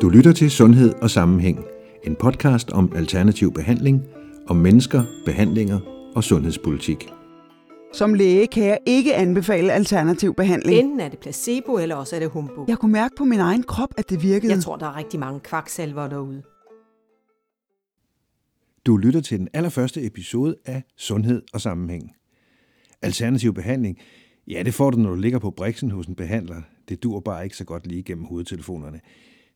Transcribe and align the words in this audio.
Du 0.00 0.08
lytter 0.08 0.32
til 0.32 0.50
Sundhed 0.50 0.94
og 1.02 1.10
Sammenhæng, 1.10 1.64
en 2.04 2.16
podcast 2.16 2.70
om 2.70 2.92
alternativ 2.96 3.52
behandling, 3.52 4.02
om 4.46 4.56
mennesker, 4.56 5.02
behandlinger 5.24 5.80
og 6.16 6.24
sundhedspolitik. 6.24 7.08
Som 7.92 8.14
læge 8.14 8.46
kan 8.46 8.64
jeg 8.64 8.78
ikke 8.86 9.14
anbefale 9.14 9.72
alternativ 9.72 10.34
behandling. 10.34 10.78
Enten 10.78 11.00
er 11.00 11.08
det 11.08 11.18
placebo, 11.18 11.78
eller 11.78 11.96
også 11.96 12.16
er 12.16 12.20
det 12.20 12.30
humbug. 12.30 12.68
Jeg 12.68 12.78
kunne 12.78 12.92
mærke 12.92 13.14
på 13.18 13.24
min 13.24 13.40
egen 13.40 13.62
krop, 13.62 13.88
at 13.98 14.10
det 14.10 14.22
virkede. 14.22 14.52
Jeg 14.52 14.62
tror, 14.62 14.76
der 14.76 14.86
er 14.86 14.96
rigtig 14.96 15.20
mange 15.20 15.40
kvaksalver 15.40 16.08
derude. 16.08 16.42
Du 18.86 18.96
lytter 18.96 19.20
til 19.20 19.38
den 19.38 19.48
allerførste 19.52 20.06
episode 20.06 20.56
af 20.64 20.82
Sundhed 20.96 21.42
og 21.52 21.60
Sammenhæng. 21.60 22.12
Alternativ 23.02 23.54
behandling, 23.54 23.98
ja, 24.48 24.62
det 24.62 24.74
får 24.74 24.90
du, 24.90 24.98
når 24.98 25.10
du 25.10 25.16
ligger 25.16 25.38
på 25.38 25.50
briksen 25.50 25.90
hos 25.90 26.06
en 26.06 26.14
behandler. 26.14 26.62
Det 26.88 27.02
dur 27.02 27.20
bare 27.20 27.44
ikke 27.44 27.56
så 27.56 27.64
godt 27.64 27.86
lige 27.86 28.02
gennem 28.02 28.24
hovedtelefonerne. 28.24 29.00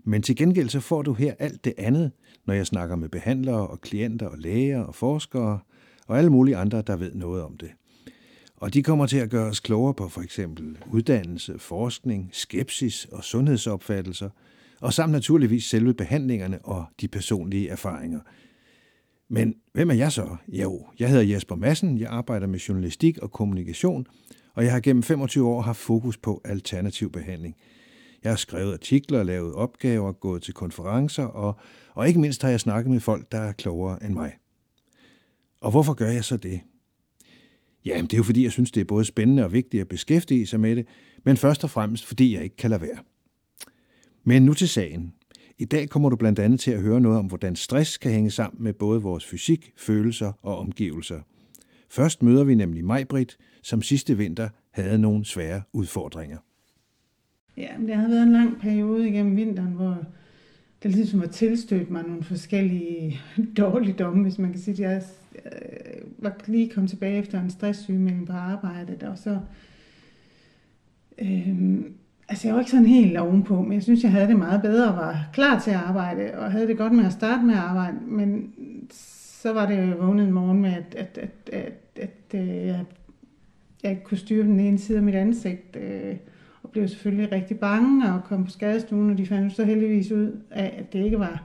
Men 0.04 0.22
til 0.22 0.36
gengæld 0.36 0.68
så 0.68 0.80
får 0.80 1.02
du 1.02 1.12
her 1.12 1.34
alt 1.38 1.64
det 1.64 1.74
andet, 1.78 2.12
når 2.46 2.54
jeg 2.54 2.66
snakker 2.66 2.96
med 2.96 3.08
behandlere 3.08 3.66
og 3.66 3.80
klienter 3.80 4.26
og 4.26 4.38
læger 4.38 4.82
og 4.82 4.94
forskere 4.94 5.58
og 6.06 6.18
alle 6.18 6.30
mulige 6.30 6.56
andre, 6.56 6.82
der 6.82 6.96
ved 6.96 7.14
noget 7.14 7.42
om 7.42 7.56
det. 7.56 7.70
Og 8.56 8.74
de 8.74 8.82
kommer 8.82 9.06
til 9.06 9.16
at 9.16 9.30
gøre 9.30 9.46
os 9.46 9.60
klogere 9.60 9.94
på 9.94 10.08
for 10.08 10.20
eksempel 10.20 10.78
uddannelse, 10.92 11.58
forskning, 11.58 12.30
skepsis 12.32 13.04
og 13.12 13.24
sundhedsopfattelser, 13.24 14.30
og 14.80 14.92
samt 14.92 15.12
naturligvis 15.12 15.64
selve 15.64 15.94
behandlingerne 15.94 16.58
og 16.64 16.84
de 17.00 17.08
personlige 17.08 17.68
erfaringer. 17.68 18.20
Men 19.28 19.54
hvem 19.72 19.90
er 19.90 19.94
jeg 19.94 20.12
så? 20.12 20.36
Jo, 20.48 20.86
jeg 20.98 21.08
hedder 21.08 21.24
Jesper 21.24 21.56
Madsen, 21.56 21.98
jeg 21.98 22.08
arbejder 22.10 22.46
med 22.46 22.58
journalistik 22.58 23.18
og 23.18 23.30
kommunikation, 23.30 24.06
og 24.54 24.64
jeg 24.64 24.72
har 24.72 24.80
gennem 24.80 25.02
25 25.02 25.48
år 25.48 25.60
haft 25.60 25.78
fokus 25.78 26.16
på 26.16 26.40
alternativ 26.44 27.12
behandling– 27.12 27.56
jeg 28.24 28.32
har 28.32 28.36
skrevet 28.36 28.72
artikler, 28.72 29.22
lavet 29.22 29.54
opgaver, 29.54 30.12
gået 30.12 30.42
til 30.42 30.54
konferencer, 30.54 31.24
og, 31.24 31.56
og 31.94 32.08
ikke 32.08 32.20
mindst 32.20 32.42
har 32.42 32.50
jeg 32.50 32.60
snakket 32.60 32.92
med 32.92 33.00
folk, 33.00 33.32
der 33.32 33.38
er 33.38 33.52
klogere 33.52 34.04
end 34.04 34.14
mig. 34.14 34.32
Og 35.60 35.70
hvorfor 35.70 35.94
gør 35.94 36.10
jeg 36.10 36.24
så 36.24 36.36
det? 36.36 36.60
Jamen, 37.84 38.04
det 38.04 38.12
er 38.12 38.16
jo 38.16 38.22
fordi, 38.22 38.42
jeg 38.44 38.52
synes, 38.52 38.70
det 38.70 38.80
er 38.80 38.84
både 38.84 39.04
spændende 39.04 39.44
og 39.44 39.52
vigtigt 39.52 39.80
at 39.80 39.88
beskæftige 39.88 40.46
sig 40.46 40.60
med 40.60 40.76
det, 40.76 40.86
men 41.24 41.36
først 41.36 41.64
og 41.64 41.70
fremmest 41.70 42.06
fordi 42.06 42.34
jeg 42.34 42.44
ikke 42.44 42.56
kan 42.56 42.70
lade 42.70 42.82
være. 42.82 42.98
Men 44.24 44.42
nu 44.42 44.54
til 44.54 44.68
sagen. 44.68 45.14
I 45.58 45.64
dag 45.64 45.88
kommer 45.88 46.08
du 46.08 46.16
blandt 46.16 46.38
andet 46.38 46.60
til 46.60 46.70
at 46.70 46.80
høre 46.80 47.00
noget 47.00 47.18
om, 47.18 47.26
hvordan 47.26 47.56
stress 47.56 47.98
kan 47.98 48.12
hænge 48.12 48.30
sammen 48.30 48.62
med 48.62 48.72
både 48.72 49.02
vores 49.02 49.24
fysik, 49.24 49.72
følelser 49.76 50.32
og 50.42 50.58
omgivelser. 50.58 51.20
Først 51.90 52.22
møder 52.22 52.44
vi 52.44 52.54
nemlig 52.54 52.84
Majbrit, 52.84 53.36
som 53.62 53.82
sidste 53.82 54.16
vinter 54.16 54.48
havde 54.70 54.98
nogle 54.98 55.24
svære 55.24 55.62
udfordringer. 55.72 56.38
Ja, 57.56 57.78
men 57.78 57.88
det 57.88 57.96
havde 57.96 58.10
været 58.10 58.22
en 58.22 58.32
lang 58.32 58.60
periode 58.60 59.08
igennem 59.08 59.36
vinteren, 59.36 59.72
hvor 59.72 60.04
det 60.82 60.90
ligesom 60.90 61.20
var 61.20 61.26
tilstødt 61.26 61.90
mig 61.90 62.02
nogle 62.02 62.22
forskellige 62.22 63.20
dårligdomme, 63.58 64.22
hvis 64.22 64.38
man 64.38 64.50
kan 64.50 64.60
sige. 64.60 64.76
det. 64.76 64.82
Jeg 64.82 65.02
øh, 65.44 66.02
var 66.18 66.36
lige 66.46 66.68
kommet 66.68 66.90
tilbage 66.90 67.18
efter 67.18 67.40
en 67.40 67.50
stresssygemelding 67.50 68.26
på 68.26 68.32
arbejdet, 68.32 69.02
og 69.02 69.18
så... 69.18 69.38
Øhm, 71.18 71.94
altså, 72.28 72.48
jeg 72.48 72.54
var 72.54 72.60
ikke 72.60 72.70
sådan 72.70 72.86
helt 72.86 73.16
ovenpå, 73.18 73.62
men 73.62 73.72
jeg 73.72 73.82
synes, 73.82 74.02
jeg 74.02 74.12
havde 74.12 74.28
det 74.28 74.36
meget 74.36 74.62
bedre 74.62 74.88
og 74.88 74.96
var 74.96 75.28
klar 75.32 75.60
til 75.60 75.70
at 75.70 75.76
arbejde, 75.76 76.38
og 76.38 76.52
havde 76.52 76.66
det 76.66 76.78
godt 76.78 76.92
med 76.92 77.04
at 77.04 77.12
starte 77.12 77.44
med 77.44 77.54
at 77.54 77.60
arbejde, 77.60 77.96
men 78.06 78.52
så 79.40 79.52
var 79.52 79.66
det 79.66 79.90
jo 79.90 79.96
vågnet 79.96 80.26
en 80.26 80.32
morgen 80.32 80.60
med, 80.60 80.72
at, 80.72 80.94
at, 80.94 81.18
at, 81.18 81.50
at, 81.52 81.72
at, 81.96 82.10
at 82.30 82.66
jeg, 82.66 82.84
jeg 83.82 83.90
ikke 83.90 84.04
kunne 84.04 84.18
styre 84.18 84.44
den 84.44 84.60
ene 84.60 84.78
side 84.78 84.98
af 84.98 85.04
mit 85.04 85.14
ansigt. 85.14 85.76
Øh, 85.76 86.16
blev 86.72 86.88
selvfølgelig 86.88 87.32
rigtig 87.32 87.58
bange 87.58 88.12
og 88.12 88.24
kom 88.24 88.44
på 88.44 88.50
skadestuen, 88.50 89.10
og 89.10 89.18
de 89.18 89.26
fandt 89.26 89.52
så 89.52 89.64
heldigvis 89.64 90.12
ud 90.12 90.40
af, 90.50 90.74
at 90.78 90.92
det 90.92 91.04
ikke 91.04 91.18
var 91.18 91.42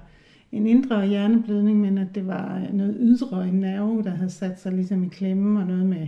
en 0.52 0.67
indre 0.67 1.08
hjerneblødning, 1.08 1.80
men 1.80 1.98
at 1.98 2.16
det 2.16 2.27
var 2.27 2.67
noget 2.73 2.98
ydre, 2.99 3.48
en 3.48 3.60
nerve, 3.60 4.04
der 4.04 4.10
havde 4.10 4.30
sat 4.30 4.61
sig 4.61 4.72
ligesom 4.72 5.04
i 5.04 5.08
klemme 5.08 5.60
og 5.60 5.67
noget 5.67 5.86
med... 5.86 6.08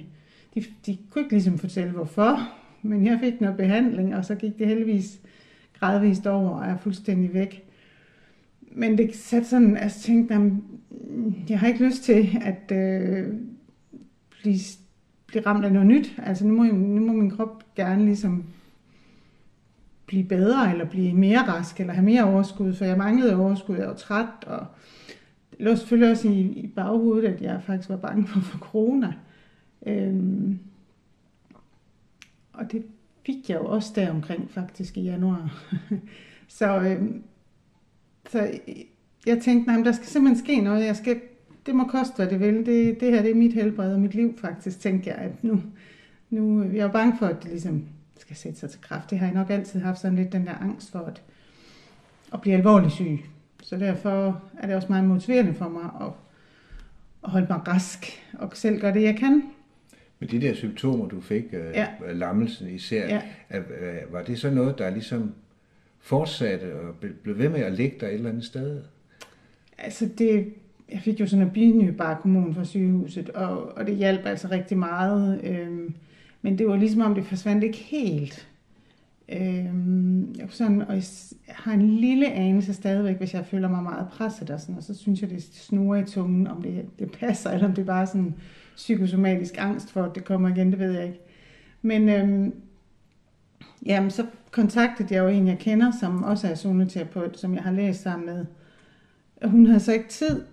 De, 0.55 0.63
de 0.85 0.97
kunne 1.11 1.21
ikke 1.21 1.33
ligesom 1.33 1.57
fortælle 1.57 1.91
hvorfor, 1.91 2.37
men 2.81 3.05
jeg 3.05 3.19
fik 3.19 3.41
noget 3.41 3.57
behandling, 3.57 4.15
og 4.15 4.25
så 4.25 4.35
gik 4.35 4.59
det 4.59 4.67
heldigvis 4.67 5.21
gradvist 5.79 6.27
over 6.27 6.49
og 6.49 6.65
er 6.65 6.77
fuldstændig 6.77 7.33
væk. 7.33 7.63
Men 8.71 8.97
det 8.97 9.15
satte 9.15 9.47
sådan, 9.47 9.77
altså 9.77 10.01
tænkte 10.01 10.33
jeg, 10.33 10.51
jeg 11.49 11.59
har 11.59 11.67
ikke 11.67 11.85
lyst 11.85 12.03
til 12.03 12.29
at 12.41 12.71
øh, 12.71 13.27
blive, 14.41 14.59
blive 15.27 15.45
ramt 15.45 15.65
af 15.65 15.71
noget 15.71 15.87
nyt. 15.87 16.15
Altså 16.25 16.47
nu 16.47 16.53
må, 16.53 16.63
nu 16.63 17.05
må 17.05 17.13
min 17.13 17.31
krop 17.31 17.75
gerne 17.75 18.05
ligesom 18.05 18.43
blive 20.07 20.23
bedre, 20.23 20.71
eller 20.71 20.85
blive 20.85 21.13
mere 21.13 21.39
rask, 21.39 21.79
eller 21.79 21.93
have 21.93 22.05
mere 22.05 22.23
overskud, 22.23 22.73
for 22.73 22.85
jeg 22.85 22.97
manglede 22.97 23.35
overskud, 23.35 23.77
jeg 23.77 23.87
var 23.87 23.93
træt, 23.93 24.43
og 24.45 24.65
det 25.51 25.59
lå 25.59 25.75
selvfølgelig 25.75 26.11
også 26.11 26.27
i, 26.27 26.39
i 26.41 26.67
baghovedet, 26.67 27.27
at 27.27 27.41
jeg 27.41 27.61
faktisk 27.65 27.89
var 27.89 27.97
bange 27.97 28.27
for, 28.27 28.39
for 28.39 28.57
corona. 28.57 29.13
Øhm, 29.85 30.59
og 32.53 32.71
det 32.71 32.85
fik 33.25 33.49
jeg 33.49 33.55
jo 33.55 33.65
også 33.65 33.91
der 33.95 34.09
omkring 34.09 34.49
faktisk 34.51 34.97
i 34.97 35.01
januar. 35.01 35.67
så, 36.47 36.79
øhm, 36.79 37.23
så 38.29 38.51
jeg 39.25 39.41
tænkte, 39.41 39.71
nej, 39.71 39.83
der 39.83 39.91
skal 39.91 40.07
simpelthen 40.07 40.45
ske 40.45 40.61
noget. 40.61 40.85
Jeg 40.85 40.95
skal, 40.95 41.21
det 41.65 41.75
må 41.75 41.83
koste, 41.83 42.15
hvad 42.15 42.27
det 42.27 42.39
vil. 42.39 42.65
Det, 42.65 42.99
det 42.99 43.11
her 43.11 43.21
det 43.21 43.31
er 43.31 43.35
mit 43.35 43.53
helbred 43.53 43.93
og 43.93 43.99
mit 43.99 44.15
liv 44.15 44.37
faktisk, 44.37 44.79
tænkte 44.79 45.09
jeg. 45.09 45.17
At 45.17 45.43
nu, 45.43 45.61
nu, 46.29 46.63
jeg 46.63 46.85
var 46.85 46.91
bange 46.91 47.17
for, 47.19 47.25
at 47.25 47.43
det 47.43 47.51
ligesom 47.51 47.85
skal 48.27 48.37
sætte 48.37 48.59
sig 48.59 48.69
til 48.69 48.81
kraft. 48.81 49.09
Det 49.09 49.19
har 49.19 49.25
jeg 49.27 49.35
nok 49.35 49.49
altid 49.49 49.79
haft 49.79 49.99
sådan 49.99 50.17
lidt 50.17 50.31
den 50.31 50.45
der 50.45 50.53
angst 50.53 50.91
for 50.91 50.99
at, 50.99 51.21
at 52.33 52.41
blive 52.41 52.55
alvorligt 52.55 52.93
syg. 52.93 53.19
Så 53.63 53.77
derfor 53.77 54.41
er 54.57 54.67
det 54.67 54.75
også 54.75 54.87
meget 54.89 55.05
motiverende 55.05 55.53
for 55.53 55.69
mig 55.69 55.89
at, 56.01 56.13
at 57.23 57.29
holde 57.29 57.47
mig 57.49 57.67
rask 57.67 58.05
og 58.33 58.51
selv 58.53 58.81
gøre 58.81 58.93
det, 58.93 59.03
jeg 59.03 59.15
kan. 59.15 59.43
Men 60.19 60.29
de 60.29 60.41
der 60.41 60.53
symptomer, 60.53 61.07
du 61.07 61.21
fik, 61.21 61.43
øh, 61.53 61.71
ja. 61.73 61.87
lammelsen 62.13 62.69
især, 62.69 63.07
ja. 63.07 63.21
var 64.11 64.23
det 64.23 64.39
så 64.39 64.49
noget, 64.49 64.77
der 64.77 64.89
ligesom 64.89 65.33
fortsatte 65.99 66.79
og 66.79 66.95
blev 67.23 67.37
ved 67.37 67.49
med 67.49 67.59
at 67.59 67.73
ligge 67.73 67.97
der 67.99 68.07
et 68.07 68.13
eller 68.13 68.29
andet 68.29 68.45
sted? 68.45 68.81
Altså 69.77 70.09
det, 70.17 70.53
jeg 70.91 70.99
fik 70.99 71.19
jo 71.19 71.27
sådan 71.27 71.45
en 71.45 71.51
binybarkhormon 71.51 72.55
fra 72.55 72.65
sygehuset, 72.65 73.29
og, 73.29 73.77
og 73.77 73.87
det 73.87 73.95
hjalp 73.95 74.25
altså 74.25 74.47
rigtig 74.51 74.77
meget. 74.77 75.41
Øhm, 75.43 75.95
men 76.47 76.57
det 76.57 76.67
var 76.67 76.75
ligesom 76.75 77.01
om, 77.01 77.15
det 77.15 77.25
forsvandt 77.25 77.63
ikke 77.63 77.77
helt. 77.77 78.47
Øhm, 79.29 80.35
jeg, 80.37 80.47
sådan, 80.49 80.81
og 80.81 80.95
jeg 80.95 81.03
har 81.47 81.73
en 81.73 81.81
lille 81.81 82.31
anelse 82.31 82.73
stadigvæk, 82.73 83.17
hvis 83.17 83.33
jeg 83.33 83.45
føler 83.45 83.69
mig 83.69 83.83
meget 83.83 84.07
presset 84.07 84.49
og 84.49 84.59
sådan, 84.59 84.75
og 84.75 84.83
så 84.83 84.95
synes 84.95 85.21
jeg, 85.21 85.29
det 85.29 85.43
snurrer 85.43 86.01
i 86.01 86.05
tungen, 86.05 86.47
om 86.47 86.61
det, 86.61 86.85
det 86.99 87.11
passer, 87.11 87.51
eller 87.51 87.67
om 87.67 87.73
det 87.73 87.81
er 87.81 87.85
bare 87.85 88.07
sådan 88.07 88.35
psykosomatisk 88.75 89.53
angst 89.57 89.91
for, 89.91 90.03
at 90.03 90.15
det 90.15 90.25
kommer 90.25 90.49
igen, 90.49 90.71
det 90.71 90.79
ved 90.79 90.91
jeg 90.91 91.05
ikke. 91.05 91.19
Men 91.81 92.09
øhm, 92.09 92.53
jamen, 93.85 94.11
så 94.11 94.25
kontaktede 94.51 95.15
jeg 95.15 95.23
jo 95.23 95.27
en, 95.27 95.47
jeg 95.47 95.59
kender, 95.59 95.91
som 95.99 96.23
også 96.23 96.47
er 96.47 96.55
zoneterapeut, 96.55 97.39
som 97.39 97.53
jeg 97.53 97.63
har 97.63 97.71
læst 97.71 98.01
sammen 98.01 98.25
med. 98.25 98.45
Hun 99.49 99.65
havde 99.65 99.79
så 99.79 99.93
ikke 99.93 100.09
tid, 100.09 100.43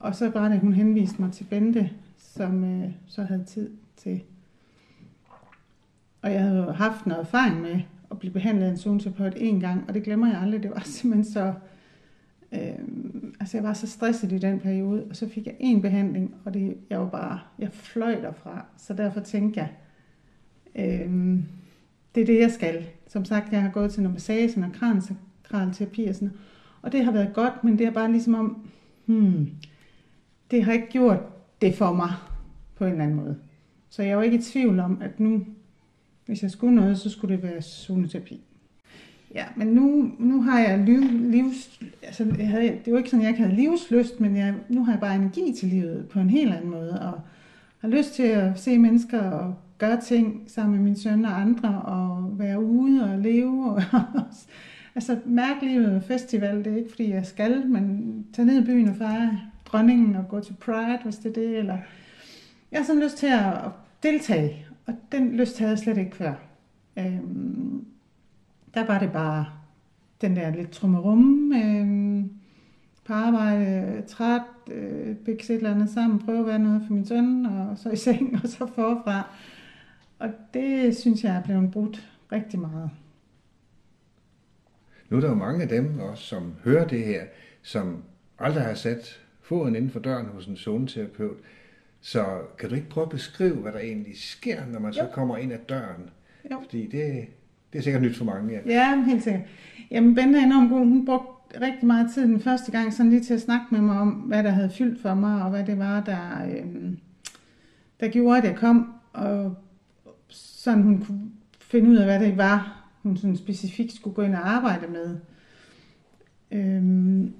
og 0.00 0.14
så 0.14 0.28
var 0.28 0.48
det, 0.48 0.60
hun 0.60 0.72
henviste 0.72 1.22
mig 1.22 1.32
til 1.32 1.44
Bente, 1.44 1.90
som 2.18 2.64
øh, 2.64 2.90
så 3.06 3.22
havde 3.22 3.44
tid 3.44 3.70
til 3.96 4.22
og 6.22 6.32
jeg 6.32 6.42
havde 6.42 6.72
haft 6.72 7.06
noget 7.06 7.20
erfaring 7.20 7.60
med 7.60 7.80
at 8.10 8.18
blive 8.18 8.32
behandlet 8.32 8.66
af 8.66 8.70
en 8.70 8.78
zoneterapeut 8.78 9.32
en 9.36 9.60
gang, 9.60 9.84
og 9.88 9.94
det 9.94 10.02
glemmer 10.02 10.26
jeg 10.26 10.40
aldrig. 10.40 10.62
Det 10.62 10.70
var 10.70 10.82
simpelthen 10.98 11.32
så... 11.32 11.54
Øh, 12.52 12.60
altså 13.40 13.56
jeg 13.56 13.64
var 13.64 13.72
så 13.72 13.86
stresset 13.86 14.32
i 14.32 14.38
den 14.38 14.60
periode, 14.60 15.06
og 15.10 15.16
så 15.16 15.28
fik 15.28 15.46
jeg 15.46 15.56
en 15.60 15.82
behandling, 15.82 16.34
og 16.44 16.54
det, 16.54 16.76
jeg 16.90 17.00
var 17.00 17.08
bare, 17.08 17.40
jeg 17.58 17.72
fløj 17.72 18.20
derfra. 18.20 18.64
Så 18.76 18.94
derfor 18.94 19.20
tænkte 19.20 19.60
jeg, 19.60 19.68
øh, 20.74 21.38
det 22.14 22.20
er 22.20 22.26
det, 22.26 22.40
jeg 22.40 22.50
skal. 22.50 22.86
Som 23.06 23.24
sagt, 23.24 23.52
jeg 23.52 23.62
har 23.62 23.70
gået 23.70 23.92
til 23.92 24.02
noget 24.02 24.14
massage 24.14 24.64
og 24.64 24.96
kralterapi 25.42 26.04
og 26.04 26.14
sådan 26.14 26.32
og 26.82 26.92
det 26.92 27.04
har 27.04 27.12
været 27.12 27.34
godt, 27.34 27.64
men 27.64 27.78
det 27.78 27.86
er 27.86 27.90
bare 27.90 28.10
ligesom 28.10 28.34
om, 28.34 28.68
hmm, 29.06 29.50
det 30.50 30.64
har 30.64 30.72
ikke 30.72 30.88
gjort 30.90 31.18
det 31.60 31.74
for 31.74 31.92
mig 31.92 32.10
på 32.76 32.84
en 32.84 32.90
eller 32.90 33.04
anden 33.04 33.16
måde. 33.16 33.36
Så 33.88 34.02
jeg 34.02 34.16
var 34.16 34.22
ikke 34.22 34.38
i 34.38 34.42
tvivl 34.42 34.80
om, 34.80 35.02
at 35.02 35.20
nu 35.20 35.46
hvis 36.30 36.42
jeg 36.42 36.50
skulle 36.50 36.74
noget, 36.74 36.98
så 36.98 37.10
skulle 37.10 37.36
det 37.36 37.42
være 37.42 37.62
zoneterapi. 37.62 38.40
Ja, 39.34 39.44
men 39.56 39.66
nu, 39.66 40.10
nu 40.18 40.42
har 40.42 40.60
jeg 40.60 40.78
liv, 40.78 41.00
livs... 41.30 41.80
Altså, 42.02 42.34
jeg 42.38 42.48
havde, 42.48 42.78
det 42.84 42.92
var 42.92 42.98
ikke 42.98 43.10
sådan, 43.10 43.20
at 43.20 43.24
jeg 43.24 43.30
ikke 43.30 43.42
havde 43.42 43.56
livslyst, 43.56 44.20
men 44.20 44.36
jeg, 44.36 44.54
nu 44.68 44.84
har 44.84 44.92
jeg 44.92 45.00
bare 45.00 45.14
energi 45.14 45.54
til 45.58 45.68
livet 45.68 46.08
på 46.08 46.20
en 46.20 46.30
helt 46.30 46.54
anden 46.54 46.70
måde, 46.70 47.00
og 47.00 47.20
har 47.80 47.88
lyst 47.88 48.14
til 48.14 48.22
at 48.22 48.60
se 48.60 48.78
mennesker 48.78 49.20
og 49.20 49.54
gøre 49.78 50.00
ting 50.00 50.42
sammen 50.46 50.76
med 50.76 50.84
min 50.84 50.96
søn 50.96 51.24
og 51.24 51.40
andre, 51.40 51.82
og 51.82 52.38
være 52.38 52.62
ude 52.64 53.04
og 53.04 53.18
leve, 53.18 53.70
og 53.70 53.82
altså 54.94 55.18
mærke 55.26 55.66
livet 55.66 56.04
festival, 56.04 56.58
det 56.58 56.72
er 56.72 56.76
ikke 56.76 56.90
fordi 56.90 57.10
jeg 57.10 57.26
skal, 57.26 57.66
men 57.66 58.26
tage 58.32 58.46
ned 58.46 58.62
i 58.62 58.66
byen 58.66 58.88
og 58.88 58.96
fejre 58.96 59.40
dronningen 59.64 60.16
og 60.16 60.28
gå 60.28 60.40
til 60.40 60.54
Pride, 60.60 60.98
hvis 61.04 61.16
det 61.16 61.28
er 61.28 61.40
det, 61.42 61.58
eller 61.58 61.78
jeg 62.72 62.80
har 62.80 62.84
sådan 62.84 63.02
lyst 63.02 63.16
til 63.16 63.26
at 63.26 63.54
deltage, 64.02 64.66
og 64.90 64.96
den 65.12 65.36
lyst 65.36 65.58
havde 65.58 65.70
jeg 65.70 65.78
slet 65.78 65.98
ikke 65.98 66.16
før. 66.16 66.34
Øhm, 66.98 67.84
der 68.74 68.86
var 68.86 68.98
det 68.98 69.12
bare 69.12 69.46
den 70.20 70.36
der 70.36 70.50
lidt 70.50 70.70
trummerum 70.70 71.52
øhm, 71.52 72.30
på 73.04 73.12
arbejde, 73.12 74.02
træt, 74.08 74.42
øh, 74.70 75.16
bygge 75.16 75.44
et 75.44 75.50
eller 75.50 75.74
andet 75.74 75.90
sammen, 75.90 76.18
prøve 76.18 76.38
at 76.38 76.46
være 76.46 76.58
noget 76.58 76.82
for 76.86 76.94
min 76.94 77.06
søn, 77.06 77.46
og 77.46 77.78
så 77.78 77.90
i 77.90 77.96
seng, 78.04 78.40
og 78.42 78.48
så 78.48 78.58
forfra. 78.58 79.34
Og 80.18 80.28
det 80.54 80.96
synes 80.96 81.24
jeg 81.24 81.36
er 81.36 81.42
blevet 81.42 81.70
brudt 81.70 82.10
rigtig 82.32 82.60
meget. 82.60 82.90
Nu 85.08 85.16
er 85.16 85.20
der 85.20 85.28
jo 85.28 85.34
mange 85.34 85.62
af 85.62 85.68
dem 85.68 85.98
også, 85.98 86.24
som 86.24 86.52
hører 86.64 86.88
det 86.88 87.04
her, 87.04 87.24
som 87.62 88.02
aldrig 88.38 88.64
har 88.64 88.74
sat 88.74 89.20
foden 89.40 89.76
inden 89.76 89.90
for 89.90 90.00
døren 90.00 90.26
hos 90.26 90.46
en 90.46 90.56
zoneterapeut. 90.56 91.36
Så 92.00 92.24
kan 92.58 92.68
du 92.68 92.74
ikke 92.74 92.88
prøve 92.88 93.04
at 93.04 93.10
beskrive, 93.10 93.54
hvad 93.54 93.72
der 93.72 93.78
egentlig 93.78 94.18
sker, 94.18 94.66
når 94.66 94.80
man 94.80 94.92
jo. 94.92 94.98
så 94.98 95.08
kommer 95.12 95.36
ind 95.36 95.52
ad 95.52 95.58
døren? 95.68 96.10
Jo. 96.50 96.60
Fordi 96.64 96.86
det, 96.86 97.26
det 97.72 97.78
er 97.78 97.82
sikkert 97.82 98.02
nyt 98.02 98.16
for 98.16 98.24
mange. 98.24 98.52
Ja, 98.52 98.60
ja 98.66 99.02
helt 99.04 99.22
sikkert. 99.22 99.42
Jamen, 99.90 100.14
Bente 100.14 100.38
er 100.38 100.42
enormt 100.42 100.70
god. 100.70 100.78
Hun 100.78 101.06
brugte 101.06 101.60
rigtig 101.60 101.86
meget 101.86 102.10
tid 102.14 102.22
den 102.22 102.40
første 102.40 102.72
gang 102.72 102.92
sådan 102.92 103.10
lige 103.10 103.22
til 103.22 103.34
at 103.34 103.40
snakke 103.40 103.66
med 103.70 103.80
mig 103.80 103.98
om, 103.98 104.10
hvad 104.10 104.42
der 104.42 104.50
havde 104.50 104.70
fyldt 104.70 105.02
for 105.02 105.14
mig, 105.14 105.42
og 105.42 105.50
hvad 105.50 105.64
det 105.64 105.78
var, 105.78 106.00
der, 106.00 106.44
øhm, 106.56 106.98
der 108.00 108.08
gjorde, 108.08 108.38
at 108.38 108.44
jeg 108.44 108.56
kom. 108.56 108.94
Og 109.12 109.54
sådan 110.28 110.82
hun 110.82 111.04
kunne 111.04 111.30
finde 111.60 111.90
ud 111.90 111.96
af, 111.96 112.04
hvad 112.04 112.20
det 112.20 112.36
var, 112.36 112.86
hun 113.02 113.16
sådan 113.16 113.36
specifikt 113.36 113.92
skulle 113.92 114.14
gå 114.14 114.22
ind 114.22 114.34
og 114.34 114.48
arbejde 114.48 114.86
med. 114.86 115.16
Øhm, 116.50 117.32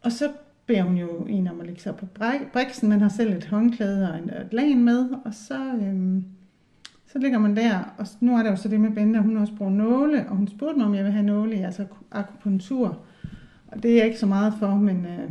og 0.00 0.12
så 0.12 0.32
beder 0.72 0.84
hun 0.84 0.96
jo 0.96 1.08
en 1.08 1.48
om 1.48 1.60
at 1.60 1.66
lægge 1.66 1.80
sig 1.80 1.96
på 1.96 2.06
briksen, 2.52 2.88
man 2.88 3.00
har 3.00 3.08
selv 3.08 3.32
et 3.32 3.44
håndklæde 3.44 4.12
og 4.12 4.18
et 4.18 4.52
lagen 4.52 4.84
med, 4.84 5.10
og 5.24 5.34
så, 5.34 5.74
øhm, 5.74 6.24
så 7.06 7.18
ligger 7.18 7.38
man 7.38 7.56
der, 7.56 7.94
og 7.98 8.06
nu 8.20 8.36
er 8.36 8.42
der 8.42 8.50
jo 8.50 8.56
så 8.56 8.68
det 8.68 8.80
med 8.80 8.90
Bente, 8.90 9.20
hun 9.20 9.36
også 9.36 9.52
bruger 9.54 9.72
nåle, 9.72 10.28
og 10.28 10.36
hun 10.36 10.48
spurgte 10.48 10.78
mig, 10.78 10.86
om 10.86 10.94
jeg 10.94 11.04
vil 11.04 11.12
have 11.12 11.26
nåle 11.26 11.56
i, 11.56 11.62
altså 11.62 11.86
akupunktur. 12.10 12.98
Og 13.66 13.82
det 13.82 13.90
er 13.90 13.96
jeg 13.96 14.06
ikke 14.06 14.18
så 14.18 14.26
meget 14.26 14.54
for, 14.58 14.74
men 14.74 15.06
øh, 15.06 15.30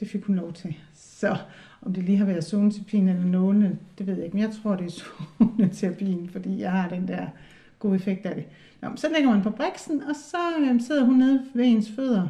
det 0.00 0.08
fik 0.08 0.24
hun 0.24 0.36
lov 0.36 0.52
til. 0.52 0.76
Så 0.94 1.36
om 1.82 1.92
det 1.92 2.04
lige 2.04 2.18
har 2.18 2.24
været 2.24 2.44
zoneterapien 2.44 3.08
eller 3.08 3.24
nålene, 3.24 3.78
det 3.98 4.06
ved 4.06 4.14
jeg 4.14 4.24
ikke, 4.24 4.36
men 4.36 4.44
jeg 4.44 4.52
tror, 4.62 4.76
det 4.76 4.86
er 4.86 5.04
zoneterapien, 5.38 6.28
fordi 6.28 6.60
jeg 6.60 6.72
har 6.72 6.88
den 6.88 7.08
der 7.08 7.26
gode 7.78 7.94
effekt 7.94 8.26
af 8.26 8.34
det. 8.34 8.44
Nå, 8.82 8.88
så 8.96 9.06
lægger 9.14 9.30
man 9.30 9.42
på 9.42 9.50
briksen, 9.50 10.02
og 10.02 10.14
så 10.14 10.36
øh, 10.60 10.80
sidder 10.80 11.04
hun 11.04 11.16
nede 11.16 11.42
ved 11.54 11.64
ens 11.64 11.90
fødder, 11.96 12.28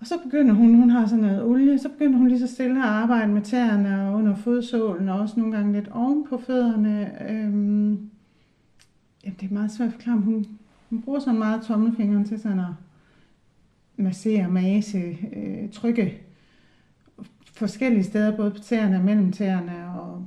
og 0.00 0.06
så 0.06 0.14
begynder 0.24 0.54
hun, 0.54 0.74
hun 0.74 0.90
har 0.90 1.06
sådan 1.06 1.24
noget 1.24 1.42
olie, 1.42 1.78
så 1.78 1.88
begynder 1.88 2.18
hun 2.18 2.28
lige 2.28 2.40
så 2.40 2.46
stille 2.46 2.82
at 2.82 2.88
arbejde 2.88 3.32
med 3.32 3.42
tæerne 3.42 4.08
og 4.08 4.14
under 4.14 4.36
fodsålen, 4.36 5.08
og 5.08 5.20
også 5.20 5.40
nogle 5.40 5.56
gange 5.56 5.72
lidt 5.72 5.88
oven 5.88 6.26
på 6.28 6.38
fødderne. 6.38 7.22
Øhm, 7.30 8.10
jamen, 9.24 9.36
det 9.40 9.50
er 9.50 9.54
meget 9.54 9.70
svært 9.70 9.88
at 9.88 9.92
forklare, 9.94 10.16
hun, 10.16 10.46
hun 10.90 11.02
bruger 11.02 11.18
sådan 11.18 11.38
meget 11.38 11.62
tommelfingeren 11.62 12.24
til 12.24 12.40
sådan 12.40 12.58
at 12.58 12.74
massere, 13.96 14.48
mase, 14.48 15.18
øh, 15.36 15.70
trykke 15.72 16.20
forskellige 17.52 18.04
steder, 18.04 18.36
både 18.36 18.50
på 18.50 18.58
tæerne, 18.58 19.02
mellem 19.02 19.32
tæerne 19.32 20.00
og 20.00 20.26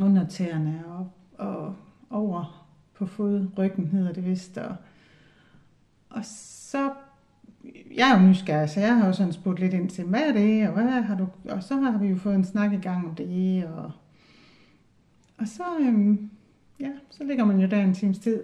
under 0.00 0.26
tæerne 0.26 0.84
og, 0.86 1.10
og 1.38 1.74
over 2.10 2.66
på 2.94 3.06
fodryggen, 3.06 3.86
hedder 3.86 4.12
det 4.12 4.26
vist. 4.26 4.58
Og, 4.58 4.76
og 6.10 6.24
så 6.24 6.90
jeg 7.96 8.10
er 8.10 8.20
jo 8.20 8.28
nysgerrig, 8.28 8.70
så 8.70 8.80
jeg 8.80 8.96
har 8.96 9.06
jo 9.06 9.12
sådan 9.12 9.32
spurgt 9.32 9.60
lidt 9.60 9.74
ind 9.74 9.88
til, 9.88 10.04
hvad 10.04 10.20
er 10.20 10.32
det, 10.32 10.68
og, 10.68 10.74
hvad 10.74 11.02
har 11.02 11.16
du, 11.16 11.26
og 11.48 11.62
så 11.62 11.74
har 11.74 11.98
vi 11.98 12.06
jo 12.06 12.16
fået 12.16 12.34
en 12.34 12.44
snak 12.44 12.72
i 12.72 12.76
gang 12.76 13.06
om 13.06 13.14
det, 13.14 13.64
og, 13.64 13.92
og 15.38 15.48
så, 15.48 15.62
øhm, 15.80 16.30
ja, 16.80 16.90
så 17.10 17.24
ligger 17.24 17.44
man 17.44 17.60
jo 17.60 17.68
der 17.68 17.82
en 17.82 17.94
times 17.94 18.18
tid, 18.18 18.42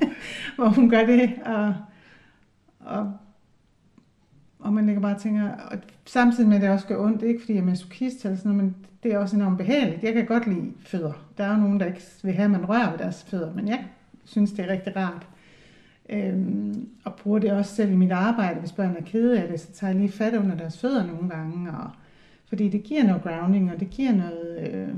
hvor 0.56 0.68
hun 0.68 0.90
gør 0.90 1.06
det, 1.06 1.34
og, 1.44 1.74
og, 2.80 3.12
og 4.58 4.72
man 4.72 4.86
ligger 4.86 5.02
bare 5.02 5.14
og 5.14 5.20
tænker, 5.20 5.50
og 5.50 5.78
samtidig 6.04 6.48
med 6.48 6.56
at 6.56 6.62
det 6.62 6.70
også 6.70 6.86
gør 6.86 6.98
ondt, 6.98 7.22
ikke 7.22 7.40
fordi 7.40 7.52
jeg 7.52 7.60
er 7.60 7.64
masochist 7.64 8.24
eller 8.24 8.36
sådan 8.36 8.52
noget, 8.52 8.64
men 8.64 8.76
det 9.02 9.12
er 9.12 9.18
også 9.18 9.36
enormt 9.36 9.58
behageligt. 9.58 10.02
Jeg 10.02 10.14
kan 10.14 10.26
godt 10.26 10.46
lide 10.46 10.72
fødder. 10.80 11.12
Der 11.38 11.44
er 11.44 11.50
jo 11.50 11.56
nogen, 11.56 11.80
der 11.80 11.86
ikke 11.86 12.02
vil 12.22 12.32
have, 12.32 12.44
at 12.44 12.50
man 12.50 12.68
rører 12.68 12.90
ved 12.90 12.98
deres 12.98 13.24
fødder, 13.24 13.54
men 13.54 13.68
jeg 13.68 13.84
synes, 14.24 14.52
det 14.52 14.64
er 14.64 14.72
rigtig 14.72 14.96
rart. 14.96 15.28
Øhm, 16.08 16.88
og 17.04 17.14
bruger 17.14 17.38
det 17.38 17.52
også 17.52 17.74
selv 17.74 17.92
i 17.92 17.96
mit 17.96 18.12
arbejde. 18.12 18.60
Hvis 18.60 18.72
børn 18.72 18.96
er 18.96 19.02
kede 19.06 19.42
af 19.42 19.48
det, 19.48 19.60
så 19.60 19.72
tager 19.72 19.92
jeg 19.92 20.00
lige 20.00 20.12
fat 20.12 20.34
under 20.34 20.56
deres 20.56 20.78
fødder 20.78 21.06
nogle 21.06 21.28
gange. 21.28 21.70
Og, 21.70 21.90
fordi 22.48 22.68
det 22.68 22.82
giver 22.82 23.04
noget 23.04 23.22
grounding, 23.22 23.72
og 23.72 23.80
det 23.80 23.90
giver 23.90 24.12
noget, 24.12 24.72
øh, 24.72 24.88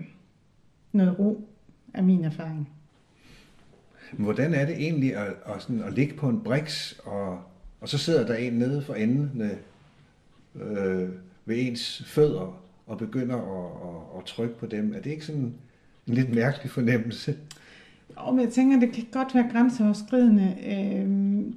noget 0.93 1.19
ro 1.19 1.49
af 1.95 2.05
min 2.05 2.25
erfaring. 2.25 2.69
Hvordan 4.13 4.55
er 4.55 4.67
det 4.67 4.75
egentlig 4.75 5.17
at, 5.17 5.35
at, 5.47 5.63
sådan, 5.63 5.83
at 5.83 5.93
ligge 5.93 6.15
på 6.15 6.29
en 6.29 6.41
briks, 6.41 7.01
og, 7.05 7.41
og 7.81 7.89
så 7.89 7.99
sidder 7.99 8.27
der 8.27 8.35
en 8.35 8.53
nede 8.53 8.83
for 8.83 8.95
enden 8.95 9.43
øh, 10.55 11.09
ved 11.45 11.57
ens 11.59 12.03
fødder 12.07 12.61
og 12.87 12.99
begynder 12.99 13.37
at, 13.37 13.89
at, 13.89 14.19
at 14.19 14.25
trykke 14.25 14.59
på 14.59 14.67
dem? 14.67 14.95
Er 14.95 15.01
det 15.01 15.11
ikke 15.11 15.25
sådan 15.25 15.55
en 16.07 16.15
lidt 16.15 16.35
mærkelig 16.35 16.71
fornemmelse? 16.71 17.37
Og 18.17 18.35
men 18.35 18.45
jeg 18.45 18.53
tænker, 18.53 18.81
det 18.81 18.93
kan 18.93 19.07
godt 19.13 19.35
være 19.35 19.49
grænseoverskridende. 19.53 20.57
Øh, 20.67 21.53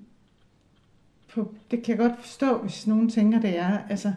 på, 1.34 1.54
det 1.72 1.84
kan 1.84 1.98
jeg 1.98 2.10
godt 2.10 2.20
forstå, 2.20 2.58
hvis 2.58 2.88
nogen 2.88 3.10
tænker, 3.10 3.40
det 3.40 3.60
er. 3.60 3.78
Altså, 3.90 4.14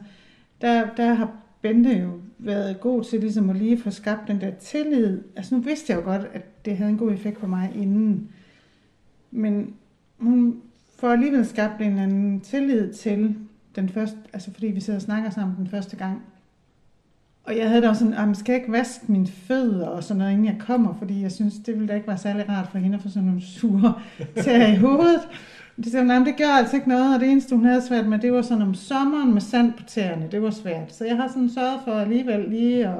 der, 0.60 0.94
der 0.96 1.14
har 1.14 1.36
Bente 1.62 1.90
jo 1.90 2.10
været 2.38 2.80
god 2.80 3.04
til 3.04 3.20
ligesom 3.20 3.50
at 3.50 3.56
lige 3.56 3.78
få 3.78 3.90
skabt 3.90 4.28
den 4.28 4.40
der 4.40 4.50
tillid. 4.50 5.22
Altså 5.36 5.54
nu 5.54 5.60
vidste 5.60 5.92
jeg 5.92 6.00
jo 6.00 6.04
godt, 6.04 6.22
at 6.32 6.64
det 6.64 6.76
havde 6.76 6.90
en 6.90 6.98
god 6.98 7.12
effekt 7.12 7.38
på 7.38 7.46
mig 7.46 7.72
inden. 7.74 8.28
Men 9.30 9.74
hun 10.18 10.62
får 10.98 11.08
alligevel 11.08 11.46
skabt 11.46 11.80
en 11.80 11.86
eller 11.86 12.02
anden 12.02 12.40
tillid 12.40 12.92
til 12.92 13.36
den 13.76 13.88
første, 13.88 14.18
altså 14.32 14.52
fordi 14.52 14.66
vi 14.66 14.80
sidder 14.80 14.98
og 14.98 15.02
snakker 15.02 15.30
sammen 15.30 15.56
den 15.56 15.68
første 15.68 15.96
gang. 15.96 16.22
Og 17.44 17.56
jeg 17.56 17.68
havde 17.68 17.82
da 17.82 17.88
også 17.88 17.98
sådan, 17.98 18.30
at 18.30 18.36
skal 18.36 18.54
ikke 18.54 18.72
vaske 18.72 19.04
mine 19.08 19.26
fødder 19.26 19.86
og 19.86 20.04
sådan 20.04 20.18
noget, 20.18 20.32
inden 20.32 20.46
jeg 20.46 20.56
kommer, 20.58 20.94
fordi 20.98 21.22
jeg 21.22 21.32
synes, 21.32 21.54
det 21.66 21.74
ville 21.74 21.88
da 21.88 21.94
ikke 21.94 22.08
være 22.08 22.18
særlig 22.18 22.48
rart 22.48 22.68
for 22.70 22.78
hende 22.78 22.96
at 22.96 23.02
få 23.02 23.08
sådan 23.08 23.22
nogle 23.22 23.42
sure 23.42 23.94
tæer 24.44 24.72
i 24.72 24.76
hovedet. 24.76 25.20
Det 25.76 25.86
sagde 25.92 26.18
hun, 26.18 26.26
det 26.26 26.36
gør 26.36 26.48
altså 26.48 26.76
ikke 26.76 26.88
noget, 26.88 27.14
og 27.14 27.20
det 27.20 27.30
eneste, 27.30 27.56
hun 27.56 27.64
havde 27.64 27.82
svært 27.82 28.06
med, 28.06 28.18
det 28.18 28.32
var 28.32 28.42
sådan 28.42 28.62
om 28.62 28.74
sommeren 28.74 29.32
med 29.32 29.40
sand 29.40 29.72
på 29.72 29.82
tæerne. 29.86 30.28
Det 30.32 30.42
var 30.42 30.50
svært. 30.50 30.94
Så 30.94 31.04
jeg 31.04 31.16
har 31.16 31.28
sådan 31.28 31.50
sørget 31.50 31.80
for 31.84 31.92
alligevel 31.92 32.48
lige 32.48 32.88
at, 32.88 32.98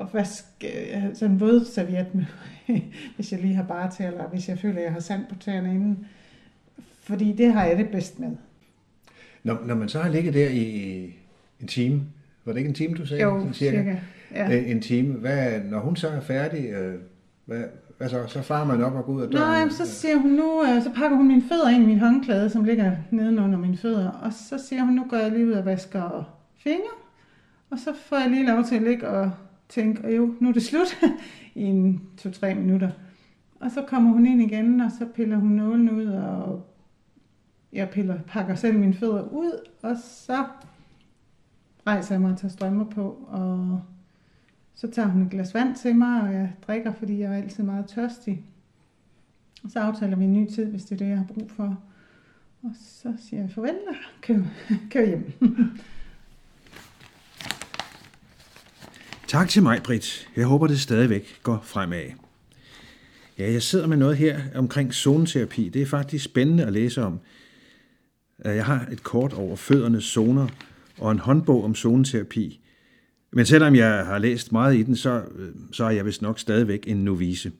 at 0.00 0.06
vaske 0.12 0.96
øh, 0.96 1.02
sådan 1.14 1.34
en 1.34 1.40
vådserviet 1.40 2.14
med, 2.14 2.24
hvis 3.16 3.32
jeg 3.32 3.40
lige 3.40 3.54
har 3.54 3.62
bare 3.62 3.90
tæer, 3.90 4.10
eller 4.10 4.28
hvis 4.28 4.48
jeg 4.48 4.58
føler, 4.58 4.76
at 4.76 4.84
jeg 4.84 4.92
har 4.92 5.00
sand 5.00 5.26
på 5.28 5.34
tæerne 5.34 5.74
inden. 5.74 6.06
Fordi 7.02 7.32
det 7.32 7.52
har 7.52 7.64
jeg 7.64 7.78
det 7.78 7.88
bedst 7.88 8.18
med. 8.18 8.36
Når, 9.42 9.62
når 9.66 9.74
man 9.74 9.88
så 9.88 10.02
har 10.02 10.10
ligget 10.10 10.34
der 10.34 10.48
i 10.48 11.04
en 11.60 11.66
time, 11.66 12.02
var 12.44 12.52
det 12.52 12.58
ikke 12.58 12.68
en 12.68 12.74
time, 12.74 12.94
du 12.94 13.06
sagde? 13.06 13.22
Jo, 13.22 13.40
cirka. 13.52 13.76
cirka. 13.76 13.96
Ja. 14.34 14.56
Øh, 14.56 14.70
en 14.70 14.80
time. 14.80 15.14
Hvad, 15.14 15.60
når 15.60 15.80
hun 15.80 15.96
så 15.96 16.08
er 16.08 16.20
færdig, 16.20 16.70
øh, 16.70 16.94
hvad, 17.44 17.62
hvad 17.98 18.08
så? 18.08 18.26
Så 18.26 18.42
farer 18.42 18.66
man 18.66 18.82
op 18.82 18.94
og 18.94 19.04
går 19.04 19.12
ud 19.12 19.22
af 19.22 19.28
døren? 19.28 19.44
Nej, 19.44 19.68
så 19.68 19.86
siger 19.86 20.16
hun 20.16 20.30
nu, 20.30 20.62
øh, 20.62 20.82
så 20.82 20.90
pakker 20.94 21.16
hun 21.16 21.28
mine 21.28 21.42
fødder 21.42 21.68
ind 21.68 21.82
i 21.82 21.86
min 21.86 21.98
håndklæde, 21.98 22.50
som 22.50 22.64
ligger 22.64 22.92
nedenunder 23.10 23.58
mine 23.58 23.76
fødder. 23.76 24.10
Og 24.10 24.32
så 24.32 24.66
siger 24.68 24.82
hun, 24.84 24.94
nu 24.94 25.04
går 25.10 25.16
jeg 25.16 25.30
lige 25.32 25.46
ud 25.46 25.52
og 25.52 25.64
vasker 25.64 26.36
fingre. 26.58 26.94
Og 27.70 27.78
så 27.78 27.90
får 28.06 28.16
jeg 28.16 28.30
lige 28.30 28.46
lov 28.46 28.64
til 28.64 28.76
at 28.76 28.82
ligge 28.82 29.08
og 29.08 29.30
tænke, 29.68 30.04
og 30.04 30.16
jo, 30.16 30.34
nu 30.40 30.48
er 30.48 30.52
det 30.52 30.62
slut 30.62 30.96
i 31.54 31.62
en 31.62 32.00
to-tre 32.16 32.54
minutter. 32.54 32.90
Og 33.60 33.70
så 33.70 33.82
kommer 33.86 34.10
hun 34.10 34.26
ind 34.26 34.42
igen, 34.42 34.80
og 34.80 34.90
så 34.98 35.06
piller 35.14 35.36
hun 35.36 35.50
nålen 35.50 35.90
ud, 35.90 36.06
og 36.06 36.66
jeg 37.72 37.90
piller, 37.90 38.18
pakker 38.26 38.54
selv 38.54 38.78
mine 38.78 38.94
fødder 38.94 39.22
ud, 39.22 39.60
og 39.82 39.96
så 40.04 40.44
rejser 41.86 42.14
jeg 42.14 42.22
mig 42.22 42.32
og 42.32 42.38
tager 42.38 42.52
strømmer 42.52 42.84
på, 42.84 43.26
og 43.28 43.80
så 44.74 44.90
tager 44.90 45.08
hun 45.08 45.22
et 45.22 45.30
glas 45.30 45.54
vand 45.54 45.76
til 45.76 45.96
mig, 45.96 46.22
og 46.22 46.34
jeg 46.34 46.52
drikker, 46.66 46.92
fordi 46.92 47.20
jeg 47.20 47.32
er 47.32 47.42
altid 47.42 47.64
meget 47.64 47.86
tørstig. 47.86 48.44
Og 49.64 49.70
så 49.70 49.78
aftaler 49.78 50.16
vi 50.16 50.24
en 50.24 50.32
ny 50.32 50.50
tid, 50.50 50.66
hvis 50.66 50.84
det 50.84 50.92
er 50.92 50.96
det, 50.96 51.08
jeg 51.08 51.18
har 51.18 51.26
brug 51.34 51.50
for. 51.50 51.78
Og 52.62 52.70
så 52.80 53.12
siger 53.18 53.40
jeg 53.40 53.50
farvel 53.50 53.76
og 53.88 53.94
kører, 54.22 54.44
kører 54.90 55.06
hjem. 55.06 55.32
tak 59.26 59.48
til 59.48 59.62
mig, 59.62 59.82
Britt. 59.82 60.28
Jeg 60.36 60.46
håber, 60.46 60.66
det 60.66 60.80
stadigvæk 60.80 61.40
går 61.42 61.60
fremad. 61.62 62.10
Ja, 63.38 63.52
jeg 63.52 63.62
sidder 63.62 63.86
med 63.86 63.96
noget 63.96 64.16
her 64.16 64.40
omkring 64.54 64.94
zoneterapi. 64.94 65.68
Det 65.68 65.82
er 65.82 65.86
faktisk 65.86 66.24
spændende 66.24 66.64
at 66.64 66.72
læse 66.72 67.02
om. 67.02 67.20
Jeg 68.44 68.64
har 68.64 68.86
et 68.92 69.02
kort 69.02 69.32
over 69.32 69.56
føddernes 69.56 70.04
zoner, 70.04 70.48
og 70.98 71.12
en 71.12 71.18
håndbog 71.18 71.64
om 71.64 71.74
zoneterapi. 71.74 72.60
Men 73.32 73.46
selvom 73.46 73.74
jeg 73.74 74.06
har 74.06 74.18
læst 74.18 74.52
meget 74.52 74.76
i 74.76 74.82
den, 74.82 74.96
så, 74.96 75.22
så 75.72 75.84
er 75.84 75.90
jeg 75.90 76.06
vist 76.06 76.22
nok 76.22 76.38
stadigvæk 76.38 76.84
en 76.86 76.96
novice. 76.96 77.52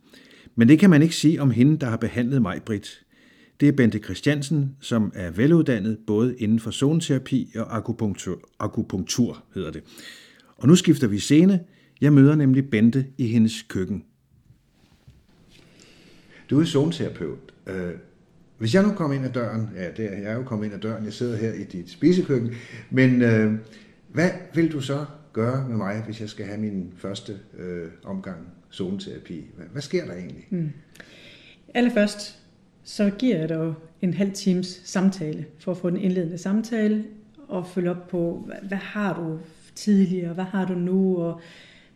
Men 0.55 0.69
det 0.69 0.79
kan 0.79 0.91
man 0.91 1.03
ikke 1.03 1.17
sige 1.17 1.43
om 1.43 1.51
hende, 1.51 1.77
der 1.79 1.87
har 1.87 1.97
behandlet 1.97 2.43
mig, 2.43 2.63
Britt. 2.63 3.05
Det 3.61 3.69
er 3.69 3.73
Bente 3.73 3.99
Christiansen, 3.99 4.77
som 4.81 5.13
er 5.15 5.31
veluddannet 5.31 5.99
både 6.07 6.37
inden 6.39 6.61
for 6.61 6.71
zoneterapi 6.71 7.53
og 7.57 7.77
akupunktur, 7.77 8.49
akupunktur 8.59 9.45
hedder 9.55 9.71
det. 9.71 9.83
Og 10.57 10.69
nu 10.69 10.77
skifter 10.77 11.07
vi 11.07 11.19
scene. 11.19 11.61
Jeg 12.01 12.13
møder 12.13 12.35
nemlig 12.35 12.71
Bente 12.71 13.07
i 13.19 13.27
hendes 13.27 13.63
køkken. 13.63 14.05
Du 16.51 16.61
er 16.61 16.65
zoneterapeut. 16.65 17.39
Øh, 17.67 17.93
hvis 18.59 18.75
jeg 18.75 18.83
nu 18.83 18.93
kom 18.93 19.13
ind 19.13 19.25
ad 19.25 19.31
døren, 19.31 19.71
ja, 19.77 19.91
det 19.91 20.13
er, 20.13 20.19
jeg 20.19 20.33
er 20.33 20.35
jo 20.35 20.43
kommet 20.43 20.67
ind 20.67 20.75
ad 20.75 20.81
døren, 20.81 21.05
jeg 21.05 21.13
sidder 21.13 21.37
her 21.37 21.53
i 21.53 21.65
dit 21.65 21.91
spisekøkken, 21.91 22.55
men 22.91 23.23
øh, 23.23 23.53
hvad 24.13 24.31
vil 24.55 24.73
du 24.73 24.81
så 24.81 25.05
gøre 25.33 25.69
med 25.69 25.77
mig, 25.77 26.03
hvis 26.05 26.21
jeg 26.21 26.29
skal 26.29 26.47
have 26.47 26.59
min 26.61 26.93
første 26.97 27.39
øh, 27.59 27.89
omgang 28.05 28.39
zoneterapi? 28.73 29.45
Hvad, 29.57 29.67
hvad 29.73 29.83
sker 29.83 30.07
der 30.07 30.15
egentlig? 30.15 30.47
Mm. 30.51 30.73
Allerførst, 31.75 32.39
så 32.85 33.11
giver 33.19 33.39
jeg 33.39 33.49
dig 33.49 33.75
en 34.03 34.15
halv 34.15 34.33
times 34.33 34.81
samtale, 34.85 35.47
for 35.59 35.73
at 35.73 35.79
få 35.79 35.91
den 35.91 35.99
indledende 35.99 36.39
samtale, 36.39 37.05
og 37.49 37.67
følge 37.67 37.91
op 37.91 38.09
på, 38.09 38.43
hvad, 38.47 38.57
hvad 38.69 38.79
har 38.79 39.15
du 39.15 39.39
tidligere, 39.75 40.33
hvad 40.33 40.45
har 40.45 40.67
du 40.67 40.75
nu, 40.75 41.17
og 41.17 41.41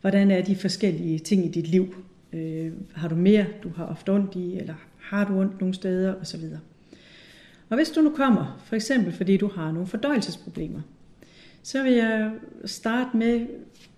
hvordan 0.01 0.31
er 0.31 0.43
de 0.43 0.57
forskellige 0.57 1.19
ting 1.19 1.45
i 1.45 1.49
dit 1.49 1.67
liv. 1.67 1.95
Øh, 2.33 2.73
har 2.95 3.09
du 3.09 3.15
mere, 3.15 3.47
du 3.63 3.71
har 3.77 3.87
ofte 3.87 4.13
ondt 4.13 4.35
i, 4.35 4.59
eller 4.59 4.75
har 5.09 5.25
du 5.25 5.41
ondt 5.41 5.61
nogle 5.61 5.75
steder, 5.75 6.15
osv. 6.21 6.41
Og 7.69 7.77
hvis 7.77 7.91
du 7.91 8.01
nu 8.01 8.11
kommer, 8.11 8.61
for 8.65 8.77
eksempel 8.77 9.13
fordi 9.13 9.37
du 9.37 9.49
har 9.49 9.73
nogle 9.73 9.87
fordøjelsesproblemer, 9.87 10.81
så 11.63 11.83
vil 11.83 11.93
jeg 11.93 12.33
starte 12.65 13.17
med, 13.17 13.47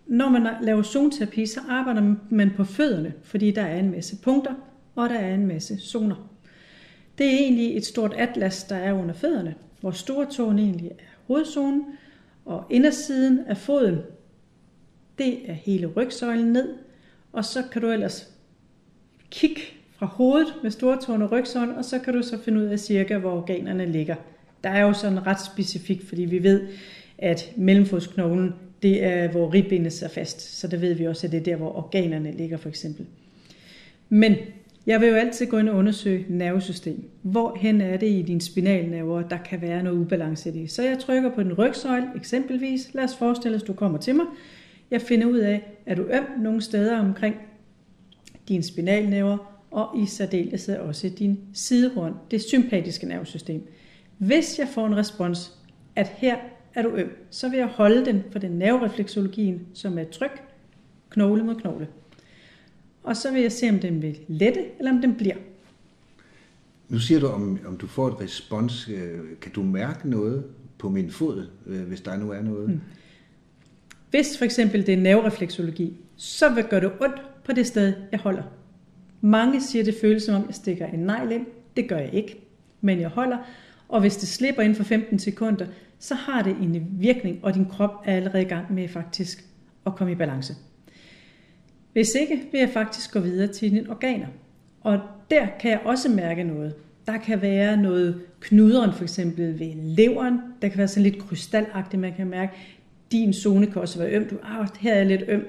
når 0.07 0.29
man 0.29 0.49
laver 0.63 0.83
zoneterapi, 0.83 1.47
så 1.47 1.61
arbejder 1.69 2.15
man 2.31 2.51
på 2.57 2.65
fødderne, 2.65 3.15
fordi 3.23 3.51
der 3.51 3.63
er 3.63 3.79
en 3.79 3.91
masse 3.91 4.17
punkter, 4.17 4.55
og 4.95 5.09
der 5.09 5.19
er 5.19 5.35
en 5.35 5.47
masse 5.47 5.81
zoner. 5.81 6.31
Det 7.19 7.27
er 7.27 7.39
egentlig 7.39 7.77
et 7.77 7.87
stort 7.87 8.15
atlas, 8.17 8.65
der 8.65 8.77
er 8.77 8.93
under 8.93 9.15
fødderne, 9.15 9.55
hvor 9.81 9.91
stortåen 9.91 10.59
egentlig 10.59 10.91
er 10.91 11.05
hovedzonen, 11.27 11.85
og 12.45 12.67
indersiden 12.71 13.39
af 13.39 13.57
foden, 13.57 13.99
det 15.19 15.51
er 15.51 15.53
hele 15.53 15.87
rygsøjlen 15.87 16.53
ned, 16.53 16.75
og 17.33 17.45
så 17.45 17.63
kan 17.73 17.83
du 17.83 17.89
ellers 17.89 18.35
kigge 19.31 19.61
fra 20.01 20.07
hovedet 20.07 20.55
med 20.63 20.71
stortåen 20.71 21.23
og 21.23 21.33
rygsøjlen, 21.33 21.75
og 21.75 21.85
så 21.85 21.99
kan 21.99 22.15
du 22.15 22.23
så 22.23 22.39
finde 22.39 22.61
ud 22.61 22.65
af 22.65 22.79
cirka, 22.79 23.19
hvor 23.19 23.31
organerne 23.31 23.87
ligger. 23.87 24.15
Der 24.65 24.71
er 24.71 24.83
jo 24.83 24.93
sådan 24.93 25.27
ret 25.27 25.41
specifikt, 25.41 26.09
fordi 26.09 26.25
vi 26.25 26.43
ved, 26.43 26.69
at 27.19 27.53
mellemfodsknoglen, 27.57 28.55
det 28.83 29.05
er, 29.05 29.29
hvor 29.29 29.55
ribbenet 29.55 29.93
sidder 29.93 30.13
fast. 30.13 30.59
Så 30.61 30.69
der 30.69 30.77
ved 30.77 30.95
vi 30.95 31.07
også, 31.07 31.27
at 31.27 31.33
det 31.33 31.41
er 31.41 31.45
der, 31.45 31.57
hvor 31.57 31.77
organerne 31.77 32.33
ligger 32.33 32.57
for 32.57 32.69
eksempel. 32.69 33.07
Men 34.09 34.37
jeg 34.87 35.01
vil 35.01 35.09
jo 35.09 35.15
altid 35.15 35.47
gå 35.47 35.59
ind 35.59 35.69
og 35.69 35.77
undersøge 35.77 36.27
nervesystem. 36.29 37.05
Hvor 37.23 37.57
hen 37.61 37.81
er 37.81 37.97
det 37.97 38.09
i 38.09 38.23
din 38.23 38.41
spinalnerver, 38.41 39.23
der 39.23 39.39
kan 39.39 39.61
være 39.61 39.83
noget 39.83 39.99
ubalance 39.99 40.49
i 40.49 40.53
det. 40.53 40.71
Så 40.71 40.83
jeg 40.83 40.99
trykker 40.99 41.35
på 41.35 41.43
den 41.43 41.53
rygsøjle 41.53 42.07
eksempelvis. 42.17 42.91
Lad 42.95 43.05
os 43.05 43.17
forestille 43.17 43.57
os, 43.57 43.63
du 43.63 43.73
kommer 43.73 43.99
til 43.99 44.15
mig. 44.15 44.27
Jeg 44.91 45.01
finder 45.01 45.27
ud 45.27 45.39
af, 45.39 45.63
er 45.87 45.95
du 45.95 46.03
øm 46.03 46.41
nogle 46.43 46.63
steder 46.63 46.99
omkring 46.99 47.37
din 48.49 48.63
spinalnerver, 48.63 49.50
og 49.71 49.99
i 49.99 50.07
særdeleshed 50.07 50.77
også 50.77 51.09
din 51.09 51.41
sidehorn, 51.55 52.15
det 52.31 52.43
sympatiske 52.43 53.07
nervesystem. 53.07 53.67
Hvis 54.19 54.59
jeg 54.59 54.69
får 54.75 54.87
en 54.87 54.97
respons, 54.97 55.59
at 55.97 56.09
her 56.09 56.37
er 56.75 56.83
du 56.83 56.89
øm, 56.89 57.11
så 57.31 57.49
vil 57.49 57.59
jeg 57.59 57.67
holde 57.67 58.05
den 58.05 58.23
for 58.33 58.39
den 58.39 58.51
nerverefleksologien, 58.51 59.67
som 59.75 59.99
er 59.99 60.05
tryk, 60.05 60.43
knogle 61.11 61.45
mod 61.45 61.55
knogle. 61.55 61.89
Og 63.03 63.17
så 63.17 63.33
vil 63.33 63.43
jeg 63.43 63.53
se, 63.53 63.69
om 63.69 63.79
den 63.79 64.03
vil 64.03 64.19
lette, 64.29 64.65
eller 64.79 64.93
om 64.93 65.01
den 65.01 65.15
bliver. 65.15 65.37
Nu 66.89 66.99
siger 66.99 67.21
du, 67.21 67.27
om, 67.27 67.59
om 67.67 67.77
du 67.77 67.87
får 67.87 68.09
et 68.09 68.21
respons. 68.21 68.89
Øh, 68.89 69.19
kan 69.41 69.53
du 69.53 69.63
mærke 69.63 70.11
noget 70.11 70.45
på 70.79 70.89
min 70.89 71.11
fod, 71.11 71.47
øh, 71.67 71.83
hvis 71.83 72.01
der 72.01 72.17
nu 72.17 72.31
er 72.31 72.43
noget? 72.43 72.69
Hmm. 72.69 72.81
Hvis 74.11 74.39
for 74.39 74.45
eksempel 74.45 74.87
det 74.87 74.95
er 74.95 75.01
nerverefleksologi, 75.01 75.97
så 76.17 76.55
vil 76.55 76.65
gøre 76.65 76.81
det 76.81 76.93
ondt 77.01 77.23
på 77.45 77.53
det 77.53 77.67
sted, 77.67 77.93
jeg 78.13 78.21
holder. 78.21 78.43
Mange 79.21 79.61
siger, 79.61 79.85
det 79.85 79.95
føles 80.01 80.23
som 80.23 80.35
om, 80.35 80.45
jeg 80.47 80.55
stikker 80.55 80.87
en 80.87 80.99
negl 80.99 81.33
ind. 81.33 81.47
Det 81.77 81.89
gør 81.89 81.99
jeg 81.99 82.15
ikke, 82.15 82.41
men 82.81 83.01
jeg 83.01 83.09
holder. 83.09 83.39
Og 83.89 84.01
hvis 84.01 84.17
det 84.17 84.29
slipper 84.29 84.63
inden 84.63 84.77
for 84.77 84.85
15 84.85 85.19
sekunder, 85.19 85.67
så 85.99 86.15
har 86.15 86.43
det 86.43 86.57
en 86.63 86.87
virkning, 86.91 87.39
og 87.43 87.55
din 87.55 87.67
krop 87.67 87.91
er 88.05 88.17
allerede 88.17 88.43
i 88.43 88.49
gang 88.49 88.75
med 88.75 88.89
faktisk 88.89 89.45
at 89.87 89.95
komme 89.95 90.13
i 90.13 90.17
balance. 90.17 90.55
Hvis 91.93 92.15
ikke, 92.15 92.43
vil 92.53 92.59
jeg 92.59 92.71
faktisk 92.73 93.13
gå 93.13 93.21
videre 93.21 93.47
til 93.47 93.71
dine 93.71 93.91
organer. 93.91 94.27
Og 94.81 95.01
der 95.31 95.47
kan 95.61 95.71
jeg 95.71 95.81
også 95.85 96.09
mærke 96.09 96.45
noget. 96.45 96.75
Der 97.07 97.19
kan 97.19 97.43
være 97.43 97.77
noget 97.77 98.21
knuderen 98.41 98.93
for 98.93 99.03
eksempel 99.03 99.59
ved 99.59 99.75
leveren. 99.75 100.41
Der 100.63 100.69
kan 100.69 100.79
være 100.79 100.89
sådan 100.89 101.03
lidt 101.03 101.19
krystalagtigt, 101.19 102.01
man 102.01 102.13
kan 102.15 102.27
mærke. 102.27 102.53
Din 103.13 103.33
zone 103.33 103.67
kan 103.67 103.83
også 103.83 103.99
være 103.99 104.11
øm. 104.11 104.29
Du, 104.29 104.37
ah, 104.43 104.69
her 104.81 104.93
er 104.93 104.97
jeg 104.97 105.07
lidt 105.07 105.23
øm. 105.29 105.47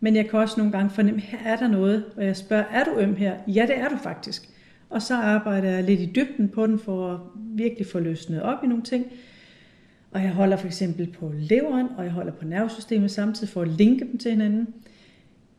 Men 0.00 0.16
jeg 0.16 0.28
kan 0.28 0.38
også 0.38 0.54
nogle 0.56 0.72
gange 0.72 0.90
fornemme, 0.90 1.20
her 1.20 1.38
er 1.52 1.56
der 1.56 1.68
noget, 1.68 2.04
og 2.16 2.24
jeg 2.24 2.36
spørger, 2.36 2.64
er 2.64 2.84
du 2.84 2.98
øm 2.98 3.16
her? 3.16 3.34
Ja, 3.46 3.66
det 3.68 3.78
er 3.78 3.88
du 3.88 3.96
faktisk. 3.96 4.48
Og 4.90 5.02
så 5.02 5.14
arbejder 5.14 5.70
jeg 5.70 5.84
lidt 5.84 6.00
i 6.00 6.12
dybden 6.14 6.48
på 6.48 6.66
den, 6.66 6.78
for 6.78 7.12
at 7.12 7.20
virkelig 7.36 7.86
få 7.86 7.98
løsnet 7.98 8.42
op 8.42 8.64
i 8.64 8.66
nogle 8.66 8.82
ting. 8.82 9.06
Og 10.10 10.22
jeg 10.22 10.30
holder 10.30 10.56
for 10.56 10.66
eksempel 10.66 11.06
på 11.18 11.32
leveren, 11.34 11.86
og 11.96 12.04
jeg 12.04 12.12
holder 12.12 12.32
på 12.32 12.44
nervesystemet 12.44 13.10
samtidig 13.10 13.48
for 13.48 13.62
at 13.62 13.68
linke 13.68 14.04
dem 14.04 14.18
til 14.18 14.30
hinanden. 14.30 14.66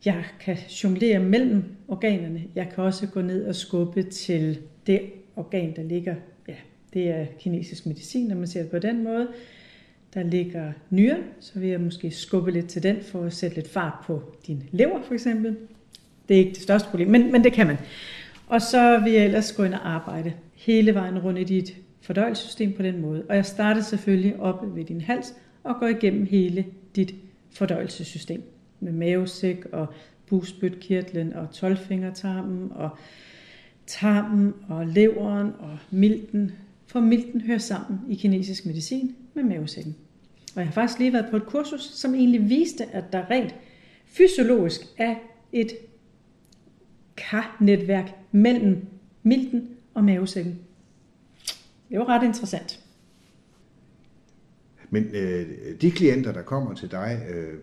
Jeg 0.04 0.24
kan 0.40 0.56
jonglere 0.84 1.18
mellem 1.18 1.64
organerne. 1.88 2.42
Jeg 2.54 2.68
kan 2.74 2.84
også 2.84 3.06
gå 3.06 3.20
ned 3.20 3.46
og 3.46 3.54
skubbe 3.54 4.02
til 4.02 4.58
det 4.86 5.00
organ, 5.36 5.76
der 5.76 5.82
ligger. 5.82 6.14
Ja, 6.48 6.54
det 6.94 7.08
er 7.08 7.26
kinesisk 7.38 7.86
medicin, 7.86 8.28
når 8.28 8.36
man 8.36 8.46
ser 8.46 8.62
det 8.62 8.70
på 8.70 8.78
den 8.78 9.04
måde. 9.04 9.28
Der 10.14 10.22
ligger 10.22 10.72
nyren, 10.90 11.22
så 11.40 11.58
vil 11.58 11.68
jeg 11.68 11.80
måske 11.80 12.10
skubbe 12.10 12.50
lidt 12.50 12.66
til 12.66 12.82
den 12.82 12.96
for 13.02 13.24
at 13.24 13.32
sætte 13.32 13.56
lidt 13.56 13.68
fart 13.68 13.94
på 14.06 14.22
din 14.46 14.62
lever 14.70 15.02
for 15.02 15.14
eksempel. 15.14 15.56
Det 16.28 16.34
er 16.34 16.38
ikke 16.38 16.54
det 16.54 16.62
største 16.62 16.88
problem, 16.88 17.08
men, 17.08 17.32
men 17.32 17.44
det 17.44 17.52
kan 17.52 17.66
man. 17.66 17.76
Og 18.46 18.62
så 18.62 18.98
vil 18.98 19.12
jeg 19.12 19.24
ellers 19.24 19.52
gå 19.52 19.64
ind 19.64 19.74
og 19.74 19.88
arbejde 19.88 20.32
hele 20.54 20.94
vejen 20.94 21.18
rundt 21.18 21.38
i 21.38 21.44
dit 21.44 21.76
fordøjelsessystem 22.00 22.72
på 22.72 22.82
den 22.82 23.00
måde. 23.00 23.24
Og 23.28 23.36
jeg 23.36 23.46
starter 23.46 23.80
selvfølgelig 23.80 24.40
op 24.40 24.76
ved 24.76 24.84
din 24.84 25.00
hals 25.00 25.34
og 25.64 25.76
går 25.80 25.86
igennem 25.86 26.26
hele 26.26 26.66
dit 26.96 27.14
fordøjelsessystem 27.50 28.42
med 28.80 28.92
mavesæk 28.92 29.64
og 29.72 29.86
busbødkirtlen 30.26 31.32
og 31.32 31.50
tolvfingertarmen 31.52 32.72
og 32.74 32.90
tarmen 33.86 34.54
og 34.68 34.86
leveren 34.86 35.52
og 35.58 35.78
milten. 35.90 36.52
For 36.86 37.00
milten 37.00 37.40
hører 37.40 37.58
sammen 37.58 38.00
i 38.08 38.14
kinesisk 38.14 38.66
medicin 38.66 39.16
med 39.34 39.44
mavesækken. 39.44 39.96
Og 40.54 40.60
jeg 40.60 40.66
har 40.66 40.72
faktisk 40.72 40.98
lige 40.98 41.12
været 41.12 41.26
på 41.30 41.36
et 41.36 41.46
kursus, 41.46 41.80
som 41.80 42.14
egentlig 42.14 42.48
viste, 42.48 42.84
at 42.84 43.04
der 43.12 43.30
rent 43.30 43.54
fysiologisk 44.06 44.80
er 44.98 45.14
et 45.52 45.72
karnetværk 47.16 48.10
mellem 48.32 48.86
milten 49.22 49.68
og 49.94 50.04
mavesækken. 50.04 50.58
Det 51.90 51.98
var 51.98 52.08
ret 52.08 52.26
interessant. 52.26 52.84
Men 54.90 55.04
øh, 55.04 55.46
de 55.80 55.90
klienter, 55.90 56.32
der 56.32 56.42
kommer 56.42 56.74
til 56.74 56.90
dig, 56.90 57.26
øh, 57.30 57.58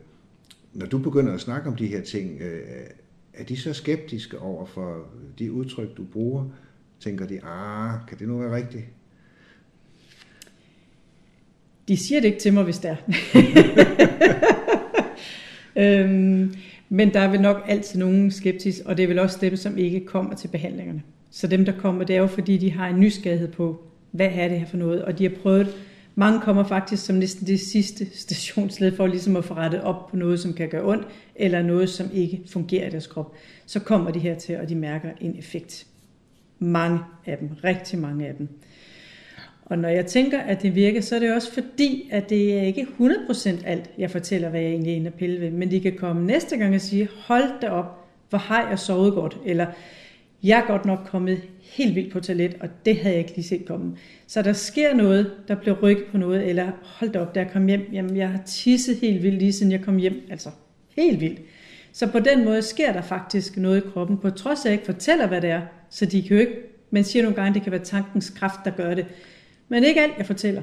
når 0.74 0.86
du 0.86 0.98
begynder 0.98 1.34
at 1.34 1.42
snakke 1.42 1.70
om 1.70 1.76
de 1.76 1.88
her 1.88 2.02
ting, 2.02 2.42
øh, 2.42 2.88
er 3.34 3.44
de 3.44 3.58
så 3.58 3.74
skeptiske 3.74 4.40
over 4.40 4.66
for 4.66 5.08
de 5.40 5.52
udtryk, 5.52 5.98
du 5.98 6.04
bruger? 6.04 6.46
Tænker 7.00 7.28
de, 7.28 7.44
ah, 7.44 8.08
kan 8.08 8.20
det 8.20 8.28
nu 8.28 8.38
være 8.38 8.56
rigtigt? 8.56 8.86
De 11.88 11.98
siger 11.98 12.22
det 12.22 12.28
ikke 12.28 12.40
til 12.40 12.54
mig, 12.54 12.64
hvis 12.64 12.78
det 12.78 12.92
er. 12.92 12.96
øhm, 16.04 16.54
men 16.90 17.14
der 17.14 17.20
er 17.20 17.32
vel 17.32 17.42
nok 17.42 17.66
altid 17.68 18.00
nogen 18.00 18.32
skeptisk, 18.32 18.78
og 18.86 18.98
det 18.98 19.04
er 19.04 19.08
vel 19.08 19.20
også 19.20 19.38
dem, 19.42 19.56
som 19.56 19.78
ikke 19.78 20.06
kommer 20.06 20.36
til 20.36 20.48
behandlingerne. 20.48 21.02
Så 21.32 21.48
dem, 21.48 21.66
der 21.66 21.72
kommer, 21.72 22.04
det 22.04 22.16
er 22.16 22.20
jo 22.20 22.28
fordi, 22.28 22.58
de 22.58 22.72
har 22.72 22.88
en 22.88 23.00
nysgerrighed 23.00 23.48
på, 23.48 23.82
hvad 24.12 24.30
er 24.34 24.48
det 24.48 24.60
her 24.60 24.68
for 24.68 24.78
noget, 24.78 25.06
og 25.06 25.20
de 25.20 25.24
har 25.24 25.32
prøvet 25.42 25.76
mange 26.20 26.42
kommer 26.42 26.64
faktisk 26.64 27.06
som 27.06 27.16
næsten 27.16 27.48
det 27.48 27.60
sidste 27.60 28.18
stationsled 28.18 28.96
for 28.96 29.08
ligesom 29.08 29.36
at 29.36 29.46
få 29.46 29.54
rettet 29.54 29.82
op 29.82 30.08
på 30.08 30.16
noget, 30.16 30.40
som 30.40 30.54
kan 30.54 30.70
gøre 30.70 30.86
ondt, 30.86 31.08
eller 31.36 31.62
noget, 31.62 31.90
som 31.90 32.10
ikke 32.14 32.42
fungerer 32.48 32.88
i 32.88 32.90
deres 32.90 33.08
krop. 33.08 33.36
Så 33.66 33.80
kommer 33.80 34.12
de 34.12 34.20
her 34.20 34.36
til, 34.36 34.60
og 34.60 34.70
de 34.70 34.76
mærker 34.76 35.10
en 35.22 35.40
effekt. 35.40 35.88
Mange 36.60 37.00
af 37.26 37.38
dem, 37.38 37.50
rigtig 37.64 38.00
mange 38.00 38.28
af 38.28 38.36
dem. 38.36 38.48
Og 39.70 39.78
når 39.78 39.90
jeg 39.90 40.06
tænker, 40.06 40.40
at 40.40 40.62
det 40.62 40.76
virker, 40.76 41.02
så 41.02 41.16
er 41.16 41.20
det 41.20 41.34
også 41.34 41.54
fordi, 41.54 42.10
at 42.12 42.30
det 42.30 42.58
er 42.58 42.62
ikke 42.62 42.88
100% 43.00 43.68
alt, 43.68 43.90
jeg 43.98 44.12
fortæller, 44.12 44.50
hvad 44.50 44.62
jeg 44.62 44.70
egentlig 44.70 44.92
er 44.92 44.96
inde 44.96 45.08
og 45.08 45.14
pille 45.14 45.42
ved. 45.42 45.52
Men 45.52 45.72
de 45.72 45.80
kan 45.80 45.96
komme 45.98 46.26
næste 46.26 46.58
gang 46.58 46.76
og 46.76 46.82
sige, 46.82 47.10
hold 47.16 47.62
da 47.62 47.70
op, 47.70 48.06
hvor 48.30 48.38
har 48.38 48.70
jeg 48.70 48.80
sovet 48.80 49.14
godt, 49.14 49.38
eller 49.46 49.66
jeg 50.44 50.60
er 50.60 50.68
godt 50.68 50.86
nok 50.86 51.00
kommet 51.06 51.42
helt 51.62 51.96
vildt 51.96 52.14
på 52.14 52.20
toilet, 52.20 52.56
og 52.60 52.70
det 52.86 52.98
havde 52.98 53.16
jeg 53.16 53.20
ikke 53.20 53.36
lige 53.36 53.48
set 53.48 53.66
komme. 53.66 53.98
Så 54.28 54.42
der 54.42 54.54
sker 54.54 54.94
noget, 54.96 55.32
der 55.48 55.56
bliver 55.56 55.78
rykket 55.84 56.06
på 56.12 56.18
noget, 56.18 56.50
eller 56.50 56.72
hold 56.84 57.12
da 57.12 57.20
op, 57.20 57.36
da 57.36 57.40
jeg 57.40 57.50
kom 57.52 57.68
hjem, 57.68 57.90
jamen 57.94 58.18
jeg 58.18 58.30
har 58.30 58.42
tisset 58.46 58.98
helt 58.98 59.24
vildt 59.24 59.40
lige 59.40 59.54
siden 59.54 59.72
jeg 59.72 59.82
kom 59.82 59.98
hjem, 59.98 60.22
altså 60.30 60.50
helt 60.96 61.22
vildt. 61.22 61.40
Så 61.92 62.12
på 62.12 62.20
den 62.20 62.46
måde 62.46 62.62
sker 62.62 62.94
der 62.94 63.02
faktisk 63.02 63.58
noget 63.58 63.78
i 63.78 63.90
kroppen, 63.94 64.18
på 64.18 64.30
trods 64.30 64.60
af 64.60 64.62
at 64.62 64.66
jeg 64.66 64.74
ikke 64.74 64.86
fortæller, 64.86 65.28
hvad 65.28 65.42
det 65.42 65.50
er, 65.50 65.62
så 65.90 66.06
de 66.06 66.22
kan 66.22 66.32
jo 66.32 66.40
ikke, 66.40 66.54
man 66.92 67.04
siger 67.04 67.24
nogle 67.24 67.36
gange, 67.36 67.50
at 67.50 67.56
det 67.56 67.64
kan 67.64 67.72
være 67.72 67.84
tankens 67.84 68.30
kraft, 68.30 68.60
der 68.66 68.72
gør 68.72 68.94
det. 68.94 69.06
Men 69.70 69.84
ikke 69.84 70.02
alt, 70.02 70.18
jeg 70.18 70.26
fortæller. 70.26 70.62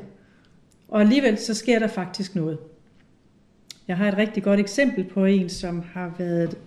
Og 0.88 1.00
alligevel 1.00 1.38
så 1.38 1.54
sker 1.54 1.78
der 1.78 1.86
faktisk 1.86 2.34
noget. 2.34 2.58
Jeg 3.88 3.96
har 3.96 4.08
et 4.08 4.16
rigtig 4.16 4.42
godt 4.42 4.60
eksempel 4.60 5.04
på 5.04 5.24
en, 5.24 5.48
som 5.48 5.82
har 5.92 6.14
været 6.18 6.58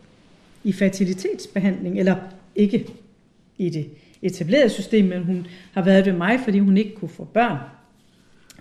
i 0.64 0.74
fertilitetsbehandling, 0.74 2.00
eller 2.00 2.16
ikke 2.56 2.88
i 3.58 3.70
det 3.70 3.90
etablerede 4.22 4.70
system, 4.70 5.06
men 5.06 5.24
hun 5.24 5.48
har 5.74 5.82
været 5.82 6.06
ved 6.06 6.14
mig, 6.14 6.40
fordi 6.40 6.60
hun 6.60 6.78
ikke 6.78 6.96
kunne 6.96 7.10
få 7.10 7.24
børn. 7.24 7.58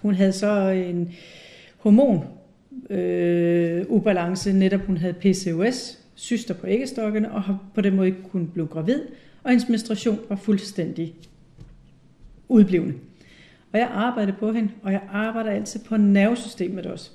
Hun 0.02 0.14
havde 0.14 0.32
så 0.32 0.68
en 0.68 1.12
hormon 1.78 2.24
øh, 2.90 3.84
ubalance, 3.88 4.52
netop 4.52 4.80
hun 4.80 4.96
havde 4.96 5.12
PCOS, 5.12 5.98
syster 6.14 6.54
på 6.54 6.66
æggestokkene, 6.66 7.32
og 7.32 7.42
har 7.42 7.58
på 7.74 7.80
den 7.80 7.96
måde 7.96 8.08
ikke 8.08 8.22
kunne 8.22 8.46
blive 8.46 8.66
gravid, 8.66 9.00
og 9.42 9.50
hendes 9.50 9.68
menstruation 9.68 10.20
var 10.28 10.36
fuldstændig 10.36 11.14
udblivende. 12.48 12.94
Og 13.76 13.80
jeg 13.80 13.90
arbejdede 13.92 14.36
på 14.40 14.52
hende, 14.52 14.70
og 14.82 14.92
jeg 14.92 15.00
arbejder 15.12 15.50
altid 15.50 15.80
på 15.80 15.96
nervesystemet 15.96 16.86
også. 16.86 17.10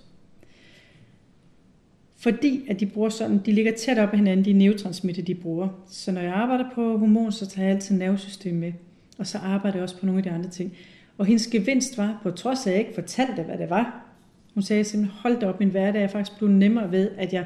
Fordi 2.18 2.65
at 2.70 2.80
de 2.80 2.86
bruger 2.86 3.10
sådan, 3.10 3.38
de 3.46 3.51
ligger 3.51 3.72
tæt 3.72 3.98
op 3.98 4.13
ad 4.13 4.18
hinanden, 4.18 4.46
de 4.46 4.53
neurotransmitter, 4.53 5.24
de 5.24 5.36
bruger. 5.36 5.70
Så 5.88 6.12
når 6.12 6.22
jeg 6.22 6.34
arbejder 6.34 6.65
på 6.75 6.98
hormon, 6.98 7.32
så 7.32 7.48
tager 7.48 7.68
jeg 7.68 7.75
altid 7.75 7.96
nervesystemet 7.96 8.60
med. 8.60 8.74
Og 9.18 9.27
så 9.27 9.38
arbejder 9.38 9.77
jeg 9.77 9.84
også 9.84 10.00
på 10.00 10.06
nogle 10.06 10.20
af 10.20 10.24
de 10.24 10.32
andre 10.32 10.50
ting. 10.50 10.74
Og 11.18 11.25
hendes 11.25 11.48
gevinst 11.48 11.98
var, 11.98 12.20
på 12.24 12.32
trods 12.32 12.68
af 12.68 12.70
at 12.70 12.74
jeg 12.74 12.80
ikke 12.80 12.96
fortalte, 12.96 13.44
hvad 13.44 13.58
det 13.58 13.70
var, 13.70 14.06
hun 14.53 14.63
sagde 14.63 14.84
simpelthen, 14.84 15.20
hold 15.22 15.39
da 15.39 15.48
op, 15.48 15.60
min 15.60 15.70
hverdag 15.70 16.03
er 16.03 16.08
faktisk 16.08 16.38
blevet 16.38 16.56
nemmere 16.56 16.91
ved, 16.91 17.12
at 17.18 17.34
jeg 17.34 17.46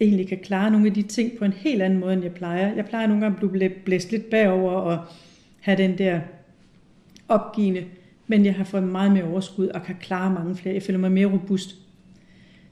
egentlig 0.00 0.28
kan 0.28 0.38
klare 0.38 0.70
nogle 0.70 0.86
af 0.86 0.94
de 0.94 1.02
ting 1.02 1.38
på 1.38 1.44
en 1.44 1.52
helt 1.52 1.82
anden 1.82 2.00
måde, 2.00 2.12
end 2.12 2.22
jeg 2.22 2.34
plejer. 2.34 2.74
Jeg 2.74 2.86
plejer 2.86 3.06
nogle 3.06 3.22
gange 3.22 3.38
at 3.42 3.50
blive 3.50 3.70
blæst 3.84 4.10
lidt 4.10 4.30
bagover 4.30 4.72
og 4.72 4.98
have 5.60 5.78
den 5.78 5.98
der 5.98 6.20
opgivende, 7.28 7.84
men 8.26 8.44
jeg 8.44 8.54
har 8.54 8.64
fået 8.64 8.82
meget 8.82 9.12
mere 9.12 9.24
overskud 9.24 9.68
og 9.68 9.82
kan 9.82 9.96
klare 10.00 10.34
mange 10.34 10.56
flere. 10.56 10.74
Jeg 10.74 10.82
føler 10.82 10.98
mig 10.98 11.12
mere 11.12 11.26
robust. 11.26 11.76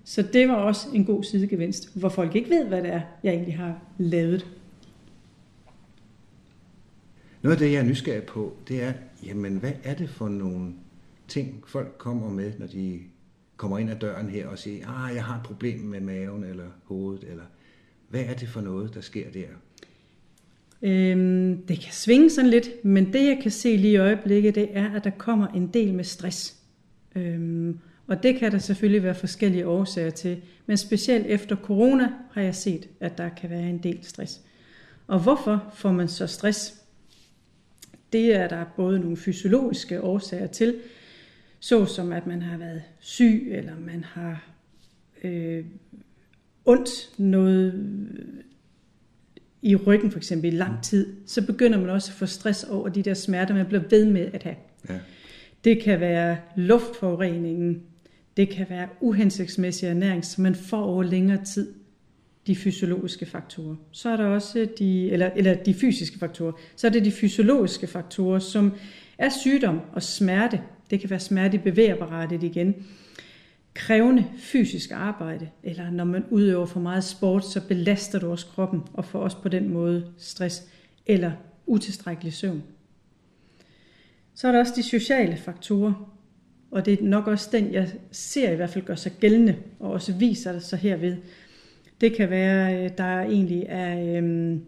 Så 0.04 0.22
det 0.32 0.48
var 0.48 0.54
også 0.54 0.88
en 0.94 1.04
god 1.04 1.24
sidegevinst, 1.24 1.98
hvor 1.98 2.08
folk 2.08 2.36
ikke 2.36 2.50
ved, 2.50 2.64
hvad 2.64 2.82
det 2.82 2.92
er, 2.92 3.00
jeg 3.22 3.32
egentlig 3.32 3.56
har 3.56 3.78
lavet. 3.98 4.46
Noget 7.42 7.56
af 7.56 7.58
det, 7.58 7.72
jeg 7.72 7.78
er 7.78 7.84
nysgerrig 7.84 8.22
på, 8.22 8.56
det 8.68 8.82
er, 8.82 8.92
jamen 9.26 9.56
hvad 9.56 9.72
er 9.84 9.94
det 9.94 10.08
for 10.08 10.28
nogle 10.28 10.72
ting, 11.28 11.64
folk 11.66 11.94
kommer 11.98 12.30
med, 12.30 12.52
når 12.58 12.66
de 12.66 13.00
kommer 13.56 13.78
ind 13.78 13.90
ad 13.90 13.96
døren 13.96 14.28
her 14.28 14.46
og 14.46 14.58
siger, 14.58 14.88
ah, 14.88 15.14
jeg 15.14 15.24
har 15.24 15.36
et 15.36 15.42
problem 15.42 15.80
med 15.80 16.00
maven 16.00 16.44
eller 16.44 16.66
hovedet, 16.84 17.24
eller 17.30 17.44
hvad 18.08 18.20
er 18.20 18.34
det 18.34 18.48
for 18.48 18.60
noget, 18.60 18.94
der 18.94 19.00
sker 19.00 19.30
der? 19.30 19.46
Øhm, 20.82 21.66
det 21.66 21.80
kan 21.80 21.92
svinge 21.92 22.30
sådan 22.30 22.50
lidt, 22.50 22.84
men 22.84 23.12
det 23.12 23.26
jeg 23.26 23.38
kan 23.42 23.50
se 23.50 23.76
lige 23.76 23.92
i 23.92 23.96
øjeblikket, 23.96 24.54
det 24.54 24.68
er, 24.72 24.90
at 24.90 25.04
der 25.04 25.10
kommer 25.10 25.48
en 25.48 25.66
del 25.66 25.94
med 25.94 26.04
stress. 26.04 26.56
Øhm, 27.16 27.78
og 28.06 28.22
det 28.22 28.36
kan 28.36 28.52
der 28.52 28.58
selvfølgelig 28.58 29.02
være 29.02 29.14
forskellige 29.14 29.66
årsager 29.66 30.10
til. 30.10 30.42
Men 30.66 30.76
specielt 30.76 31.26
efter 31.26 31.56
corona 31.56 32.08
har 32.32 32.42
jeg 32.42 32.54
set, 32.54 32.88
at 33.00 33.18
der 33.18 33.28
kan 33.28 33.50
være 33.50 33.68
en 33.70 33.78
del 33.78 33.98
stress. 34.02 34.40
Og 35.06 35.20
hvorfor 35.20 35.72
får 35.74 35.92
man 35.92 36.08
så 36.08 36.26
stress? 36.26 36.74
Det 38.12 38.34
er 38.34 38.48
der 38.48 38.64
både 38.76 39.00
nogle 39.00 39.16
fysiologiske 39.16 40.02
årsager 40.02 40.46
til, 40.46 40.74
såsom 41.60 42.12
at 42.12 42.26
man 42.26 42.42
har 42.42 42.58
været 42.58 42.82
syg, 43.00 43.48
eller 43.50 43.72
man 43.80 44.04
har 44.04 44.48
øh, 45.24 45.64
ondt 46.64 47.18
noget 47.18 47.74
i 49.62 49.76
ryggen 49.76 50.10
for 50.10 50.18
eksempel 50.18 50.52
i 50.52 50.56
lang 50.56 50.82
tid, 50.82 51.16
så 51.26 51.46
begynder 51.46 51.78
man 51.78 51.90
også 51.90 52.10
at 52.10 52.18
få 52.18 52.26
stress 52.26 52.64
over 52.64 52.88
de 52.88 53.02
der 53.02 53.14
smerter, 53.14 53.54
man 53.54 53.66
bliver 53.66 53.82
ved 53.90 54.06
med 54.06 54.28
at 54.32 54.42
have. 54.42 54.56
Ja. 54.88 54.98
Det 55.64 55.82
kan 55.82 56.00
være 56.00 56.36
luftforureningen, 56.56 57.82
det 58.36 58.48
kan 58.48 58.66
være 58.70 58.88
uhensigtsmæssig 59.00 59.88
ernæring, 59.88 60.24
som 60.24 60.42
man 60.42 60.54
får 60.54 60.82
over 60.82 61.02
længere 61.02 61.44
tid, 61.44 61.72
de 62.46 62.56
fysiologiske 62.56 63.26
faktorer. 63.26 63.76
Så 63.92 64.08
er 64.08 64.16
der 64.16 64.26
også 64.26 64.68
de, 64.78 65.10
eller, 65.10 65.30
eller 65.36 65.54
de 65.54 65.74
fysiske 65.74 66.18
faktorer. 66.18 66.52
Så 66.76 66.86
er 66.86 66.90
det 66.90 67.04
de 67.04 67.12
fysiologiske 67.12 67.86
faktorer, 67.86 68.38
som 68.38 68.72
er 69.18 69.28
sygdom 69.28 69.80
og 69.92 70.02
smerte. 70.02 70.60
Det 70.90 71.00
kan 71.00 71.10
være 71.10 71.20
smerte 71.20 71.56
i 71.56 71.58
bevægeapparatet 71.58 72.42
igen. 72.42 72.74
Krævende 73.74 74.24
fysisk 74.38 74.90
arbejde, 74.90 75.48
eller 75.62 75.90
når 75.90 76.04
man 76.04 76.24
udøver 76.30 76.66
for 76.66 76.80
meget 76.80 77.04
sport, 77.04 77.46
så 77.46 77.68
belaster 77.68 78.18
du 78.18 78.30
også 78.30 78.46
kroppen 78.46 78.82
og 78.92 79.04
får 79.04 79.20
også 79.20 79.36
på 79.42 79.48
den 79.48 79.68
måde 79.68 80.06
stress, 80.18 80.62
eller 81.06 81.32
utilstrækkelig 81.66 82.32
søvn. 82.32 82.62
Så 84.34 84.48
er 84.48 84.52
der 84.52 84.58
også 84.58 84.72
de 84.76 84.82
sociale 84.82 85.36
faktorer, 85.36 86.14
og 86.70 86.86
det 86.86 87.00
er 87.00 87.04
nok 87.04 87.26
også 87.26 87.48
den, 87.52 87.72
jeg 87.72 87.92
ser 88.10 88.50
i 88.50 88.56
hvert 88.56 88.70
fald 88.70 88.84
gør 88.84 88.94
sig 88.94 89.12
gældende, 89.20 89.56
og 89.80 89.90
også 89.90 90.12
viser 90.12 90.58
sig 90.58 90.78
herved. 90.78 91.16
Det 92.00 92.16
kan 92.16 92.30
være, 92.30 92.84
øh, 92.84 92.90
der 92.98 93.20
egentlig 93.20 93.66
er 93.68 94.16
øhm, 94.16 94.60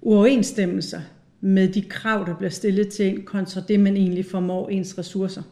uoverensstemmelser 0.00 1.00
med 1.40 1.68
de 1.68 1.82
krav, 1.82 2.26
der 2.26 2.36
bliver 2.36 2.50
stillet 2.50 2.88
til 2.88 3.08
en, 3.08 3.22
kontra 3.22 3.60
det, 3.68 3.80
man 3.80 3.96
egentlig 3.96 4.26
formår 4.26 4.68
ens 4.68 4.98
ressourcer. 4.98 5.42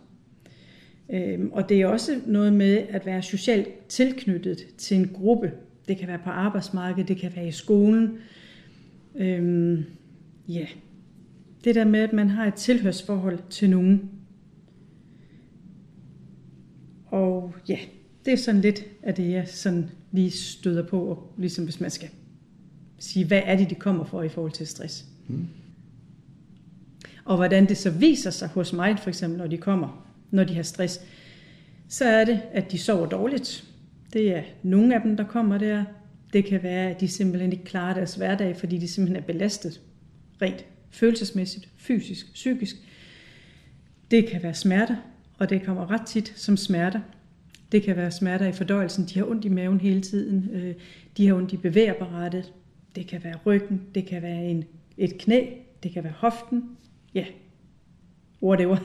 Øhm, 1.13 1.51
og 1.53 1.69
det 1.69 1.81
er 1.81 1.87
også 1.87 2.21
noget 2.27 2.53
med 2.53 2.77
at 2.89 3.07
være 3.07 3.23
socialt 3.23 3.89
tilknyttet 3.89 4.59
til 4.79 4.97
en 4.97 5.09
gruppe. 5.09 5.53
Det 5.89 5.99
kan 5.99 6.09
være 6.09 6.21
på 6.25 6.31
arbejdsmarkedet, 6.31 7.09
det 7.09 7.17
kan 7.17 7.33
være 7.37 7.49
i 7.49 7.53
skolen. 7.53 8.19
Øhm, 9.15 9.85
ja, 10.49 10.67
det 11.65 11.75
der 11.75 11.85
med, 11.85 12.01
at 12.01 12.13
man 12.13 12.31
har 12.31 12.47
et 12.47 12.55
tilhørsforhold 12.55 13.39
til 13.51 13.71
nogen. 13.71 14.11
Og 17.07 17.55
ja, 17.69 17.79
det 18.25 18.33
er 18.33 18.37
sådan 18.37 18.61
lidt 18.61 18.85
af 19.03 19.15
det, 19.15 19.31
jeg 19.31 19.49
sådan 19.49 19.91
lige 20.13 20.31
støder 20.31 20.87
på, 20.87 21.05
og 21.05 21.33
ligesom 21.39 21.65
hvis 21.65 21.81
man 21.81 21.91
skal 21.91 22.09
sige, 22.99 23.27
hvad 23.27 23.43
er 23.45 23.57
det, 23.57 23.71
de 23.71 23.75
kommer 23.75 24.05
for 24.05 24.23
i 24.23 24.29
forhold 24.29 24.53
til 24.53 24.67
stress. 24.67 25.05
Mm. 25.29 25.47
Og 27.25 27.37
hvordan 27.37 27.69
det 27.69 27.77
så 27.77 27.91
viser 27.91 28.31
sig 28.31 28.49
hos 28.49 28.73
mig, 28.73 28.99
for 28.99 29.09
eksempel, 29.09 29.39
når 29.39 29.47
de 29.47 29.57
kommer, 29.57 30.10
når 30.31 30.45
de 30.45 30.55
har 30.55 30.63
stress, 30.63 31.01
så 31.89 32.05
er 32.05 32.25
det, 32.25 32.41
at 32.53 32.73
de 32.73 32.79
sover 32.79 33.07
dårligt. 33.07 33.65
Det 34.13 34.37
er 34.37 34.43
nogle 34.63 34.95
af 34.95 35.01
dem, 35.01 35.17
der 35.17 35.25
kommer 35.25 35.59
der. 35.59 35.85
Det 36.33 36.45
kan 36.45 36.63
være, 36.63 36.91
at 36.91 37.01
de 37.01 37.09
simpelthen 37.09 37.53
ikke 37.53 37.65
klarer 37.65 37.95
deres 37.95 38.15
hverdag, 38.15 38.57
fordi 38.57 38.79
de 38.79 38.89
simpelthen 38.89 39.23
er 39.23 39.27
belastet 39.27 39.81
rent 40.43 40.65
følelsesmæssigt, 40.91 41.69
fysisk, 41.77 42.33
psykisk. 42.35 42.77
Det 44.11 44.27
kan 44.27 44.43
være 44.43 44.55
smerter, 44.55 44.97
og 45.39 45.51
det 45.51 45.63
kommer 45.63 45.91
ret 45.91 46.07
tit 46.07 46.33
som 46.37 46.57
smerter. 46.57 47.01
Det 47.73 47.83
kan 47.83 47.97
være 47.97 48.11
smerter 48.11 48.47
i 48.47 48.53
fordøjelsen, 48.53 49.05
de 49.05 49.19
har 49.19 49.27
ondt 49.27 49.45
i 49.45 49.49
maven 49.49 49.81
hele 49.81 50.01
tiden, 50.01 50.51
øh, 50.53 50.75
de 51.17 51.27
har 51.27 51.35
ondt 51.35 51.53
i 51.53 51.57
bevægeapparatet, 51.57 52.53
det 52.95 53.07
kan 53.07 53.25
være 53.25 53.37
ryggen, 53.47 53.81
det 53.95 54.07
kan 54.07 54.23
være 54.23 54.45
en, 54.45 54.65
et 54.97 55.19
knæ, 55.19 55.47
det 55.83 55.93
kan 55.93 56.05
være 56.05 56.13
hoften, 56.17 56.77
ja, 57.15 57.25
whatever. 58.43 58.77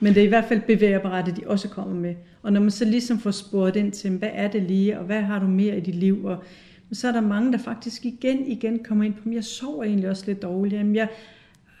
Men 0.00 0.14
det 0.14 0.20
er 0.20 0.24
i 0.24 0.28
hvert 0.28 0.44
fald 0.44 0.60
bevægeapparatet, 0.60 1.36
de 1.36 1.42
også 1.46 1.68
kommer 1.68 1.94
med. 1.94 2.14
Og 2.42 2.52
når 2.52 2.60
man 2.60 2.70
så 2.70 2.84
ligesom 2.84 3.18
får 3.18 3.30
spurgt 3.30 3.76
ind 3.76 3.92
til, 3.92 4.10
hvad 4.10 4.30
er 4.32 4.48
det 4.48 4.62
lige, 4.62 4.98
og 4.98 5.04
hvad 5.04 5.22
har 5.22 5.38
du 5.38 5.46
mere 5.46 5.76
i 5.76 5.80
dit 5.80 5.94
liv, 5.94 6.24
og 6.24 6.44
så 6.92 7.08
er 7.08 7.12
der 7.12 7.20
mange, 7.20 7.52
der 7.52 7.58
faktisk 7.58 8.04
igen 8.06 8.46
igen 8.46 8.84
kommer 8.84 9.04
ind 9.04 9.14
på, 9.14 9.30
jeg 9.30 9.44
sover 9.44 9.84
egentlig 9.84 10.10
også 10.10 10.24
lidt 10.26 10.42
dårligt, 10.42 10.74
jamen 10.74 10.94
jeg 10.94 11.08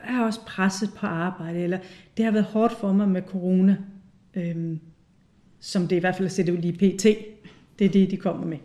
er 0.04 0.20
også 0.20 0.40
presset 0.46 0.90
på 0.96 1.06
arbejde, 1.06 1.58
eller 1.58 1.78
det 2.16 2.24
har 2.24 2.32
været 2.32 2.44
hårdt 2.44 2.72
for 2.72 2.92
mig 2.92 3.08
med 3.08 3.22
corona, 3.22 3.76
øhm, 4.34 4.80
som 5.60 5.88
det 5.88 5.96
i 5.96 5.98
hvert 5.98 6.16
fald 6.16 6.26
er 6.26 6.30
set 6.30 6.48
ud 6.48 6.56
lige 6.56 6.72
pt. 6.72 7.04
Det 7.78 7.84
er 7.84 7.88
det, 7.88 8.10
de 8.10 8.16
kommer 8.16 8.46
med. 8.46 8.58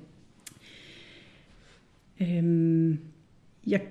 Øhm, 2.22 3.00
jeg, 3.68 3.82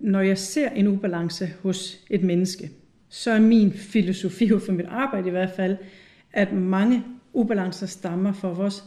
når 0.00 0.20
jeg 0.20 0.38
ser 0.38 0.70
en 0.70 0.86
ubalance 0.86 1.52
hos 1.62 2.00
et 2.10 2.22
menneske, 2.22 2.70
så 3.10 3.30
er 3.30 3.40
min 3.40 3.72
filosofi 3.72 4.48
for 4.48 4.72
mit 4.72 4.86
arbejde 4.86 5.28
i 5.28 5.30
hvert 5.30 5.50
fald, 5.56 5.76
at 6.32 6.52
mange 6.52 7.04
ubalancer 7.32 7.86
stammer 7.86 8.32
fra 8.32 8.48
vores 8.48 8.84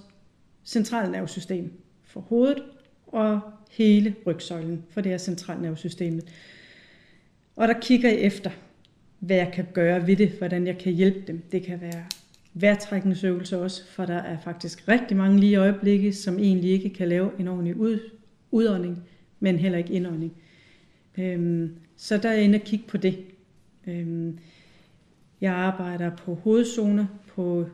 centrale 0.66 1.12
nervesystem, 1.12 1.74
for 2.04 2.20
hovedet 2.20 2.64
og 3.08 3.40
hele 3.72 4.16
rygsøjlen, 4.26 4.84
for 4.90 5.02
det 5.02 5.14
er 5.14 5.18
centralnervesystemet. 5.18 6.24
Og 7.56 7.68
der 7.68 7.80
kigger 7.82 8.10
jeg 8.10 8.20
efter, 8.20 8.52
hvad 9.20 9.36
jeg 9.36 9.52
kan 9.54 9.66
gøre 9.74 10.08
ved 10.08 10.16
det, 10.16 10.30
hvordan 10.30 10.68
jeg 10.68 10.78
kan 10.78 10.94
hjælpe 10.94 11.24
dem. 11.28 11.42
Det 11.52 11.64
kan 11.64 11.82
være 11.82 12.04
vejrtrækningsøvelser 12.54 13.58
også, 13.58 13.88
for 13.88 14.06
der 14.06 14.18
er 14.18 14.38
faktisk 14.40 14.88
rigtig 14.88 15.18
mange 15.18 15.40
lige 15.40 15.58
øjeblikke, 15.58 16.14
som 16.14 16.40
egentlig 16.40 16.72
ikke 16.72 16.90
kan 16.90 17.08
lave 17.08 17.32
en 17.40 17.48
ordentlig 17.48 17.76
ud, 17.76 18.00
udånding, 18.52 19.04
men 19.40 19.58
heller 19.58 19.78
ikke 19.78 19.94
indånding. 19.94 20.34
Øhm, 21.18 21.76
så 21.98 22.18
der 22.18 22.30
er 22.30 22.34
jeg 22.34 22.44
inde 22.44 22.56
og 22.56 22.62
kigge 22.62 22.86
på 22.88 22.98
det. 22.98 23.33
Øhm, 23.88 24.40
jeg 25.42 25.54
arbejder 25.54 26.16
på 26.16 26.34
hovedzoner, 26.34 27.06
på 27.28 27.66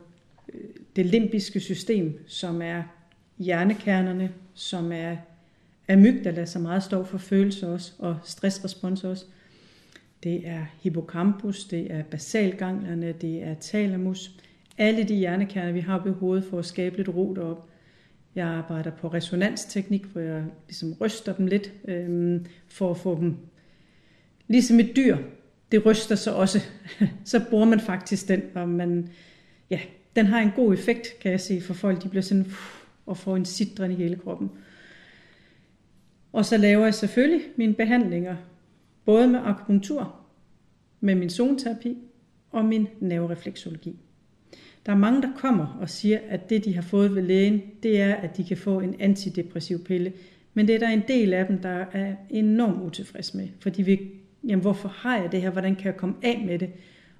øh, 0.54 0.60
det 0.96 1.06
limbiske 1.06 1.60
system, 1.60 2.18
som 2.26 2.62
er 2.62 2.82
hjernekernerne, 3.38 4.32
som 4.54 4.92
er 4.92 5.16
amygdala, 5.88 6.46
som 6.46 6.62
meget 6.62 6.82
står 6.82 7.04
for 7.04 7.18
følelser 7.18 7.68
også, 7.68 7.92
og 7.98 8.18
stressrespons 8.24 9.04
også. 9.04 9.24
Det 10.22 10.48
er 10.48 10.66
hippocampus, 10.80 11.64
det 11.64 11.92
er 11.92 12.02
basalganglerne, 12.02 13.12
det 13.12 13.42
er 13.42 13.54
thalamus. 13.60 14.30
Alle 14.78 15.04
de 15.04 15.14
hjernekerner, 15.14 15.72
vi 15.72 15.80
har 15.80 15.98
oppe 15.98 16.10
i 16.10 16.12
hovedet 16.12 16.44
for 16.44 16.58
at 16.58 16.64
skabe 16.66 16.96
lidt 16.96 17.08
ro 17.08 17.34
derop. 17.34 17.68
Jeg 18.34 18.46
arbejder 18.46 18.90
på 18.90 19.08
resonansteknik, 19.08 20.04
hvor 20.04 20.20
jeg 20.20 20.44
ligesom 20.68 20.92
ryster 21.00 21.32
dem 21.32 21.46
lidt, 21.46 21.72
øhm, 21.88 22.46
for 22.68 22.90
at 22.90 22.96
få 22.96 23.20
dem, 23.20 23.36
ligesom 24.48 24.80
et 24.80 24.96
dyr, 24.96 25.16
det 25.72 25.86
ryster 25.86 26.14
så 26.14 26.34
også. 26.34 26.60
så 27.24 27.40
bruger 27.50 27.66
man 27.66 27.80
faktisk 27.80 28.28
den, 28.28 28.42
og 28.54 28.68
man, 28.68 29.08
ja, 29.70 29.80
den 30.16 30.26
har 30.26 30.40
en 30.40 30.52
god 30.56 30.72
effekt, 30.72 31.08
kan 31.20 31.30
jeg 31.30 31.40
se, 31.40 31.60
for 31.60 31.74
folk. 31.74 32.02
De 32.02 32.08
bliver 32.08 32.22
sådan, 32.22 32.46
og 33.06 33.16
får 33.16 33.36
en 33.36 33.44
sidren 33.44 33.90
i 33.90 33.94
hele 33.94 34.16
kroppen. 34.16 34.50
Og 36.32 36.44
så 36.44 36.56
laver 36.56 36.84
jeg 36.84 36.94
selvfølgelig 36.94 37.42
mine 37.56 37.74
behandlinger, 37.74 38.36
både 39.04 39.28
med 39.28 39.40
akupunktur, 39.44 40.16
med 41.00 41.14
min 41.14 41.30
zoneterapi 41.30 41.98
og 42.50 42.64
min 42.64 42.88
nerverefleksologi. 43.00 43.96
Der 44.86 44.92
er 44.92 44.96
mange, 44.96 45.22
der 45.22 45.28
kommer 45.36 45.78
og 45.80 45.90
siger, 45.90 46.18
at 46.28 46.50
det, 46.50 46.64
de 46.64 46.74
har 46.74 46.82
fået 46.82 47.14
ved 47.14 47.22
lægen, 47.22 47.62
det 47.82 48.00
er, 48.00 48.14
at 48.14 48.36
de 48.36 48.44
kan 48.44 48.56
få 48.56 48.80
en 48.80 48.96
antidepressiv 49.00 49.84
pille. 49.84 50.12
Men 50.54 50.66
det 50.66 50.74
er 50.74 50.78
der 50.78 50.88
en 50.88 51.02
del 51.08 51.34
af 51.34 51.46
dem, 51.46 51.58
der 51.58 51.84
er 51.92 52.14
enormt 52.30 52.82
utilfreds 52.82 53.34
med, 53.34 53.48
for 53.60 53.70
de 53.70 53.84
vil, 53.84 53.98
jamen 54.48 54.62
hvorfor 54.62 54.88
har 54.88 55.16
jeg 55.16 55.32
det 55.32 55.42
her, 55.42 55.50
hvordan 55.50 55.76
kan 55.76 55.86
jeg 55.86 55.96
komme 55.96 56.14
af 56.22 56.42
med 56.46 56.58
det? 56.58 56.70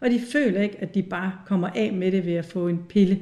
Og 0.00 0.10
de 0.10 0.20
føler 0.32 0.62
ikke, 0.62 0.80
at 0.80 0.94
de 0.94 1.02
bare 1.02 1.32
kommer 1.46 1.68
af 1.68 1.92
med 1.92 2.12
det 2.12 2.26
ved 2.26 2.34
at 2.34 2.44
få 2.44 2.68
en 2.68 2.84
pille, 2.88 3.20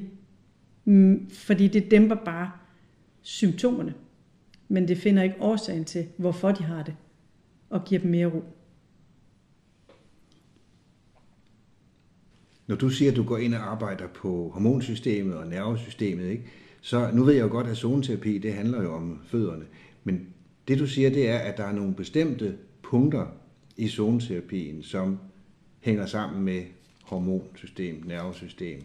mm, 0.84 1.30
fordi 1.30 1.68
det 1.68 1.90
dæmper 1.90 2.16
bare 2.24 2.50
symptomerne. 3.22 3.94
Men 4.68 4.88
det 4.88 4.98
finder 4.98 5.22
ikke 5.22 5.36
årsagen 5.40 5.84
til, 5.84 6.06
hvorfor 6.16 6.52
de 6.52 6.64
har 6.64 6.82
det, 6.82 6.94
og 7.70 7.84
giver 7.84 8.00
dem 8.00 8.10
mere 8.10 8.26
ro. 8.26 8.44
Når 12.66 12.76
du 12.76 12.88
siger, 12.88 13.10
at 13.10 13.16
du 13.16 13.24
går 13.24 13.38
ind 13.38 13.54
og 13.54 13.72
arbejder 13.72 14.06
på 14.06 14.50
hormonsystemet 14.54 15.36
og 15.36 15.46
nervesystemet, 15.46 16.24
ikke? 16.24 16.44
så 16.80 17.10
nu 17.12 17.24
ved 17.24 17.34
jeg 17.34 17.42
jo 17.42 17.48
godt, 17.48 17.66
at 17.66 17.76
zoneterapi, 17.76 18.38
det 18.38 18.52
handler 18.52 18.82
jo 18.82 18.94
om 18.94 19.20
fødderne. 19.24 19.64
Men 20.04 20.26
det 20.68 20.78
du 20.78 20.86
siger, 20.86 21.10
det 21.10 21.30
er, 21.30 21.38
at 21.38 21.56
der 21.56 21.64
er 21.64 21.72
nogle 21.72 21.94
bestemte 21.94 22.56
punkter 22.82 23.26
i 23.78 23.88
zoneterapien, 23.88 24.82
som 24.82 25.18
hænger 25.80 26.06
sammen 26.06 26.44
med 26.44 26.62
hormonsystem, 27.02 28.02
nervesystem, 28.06 28.82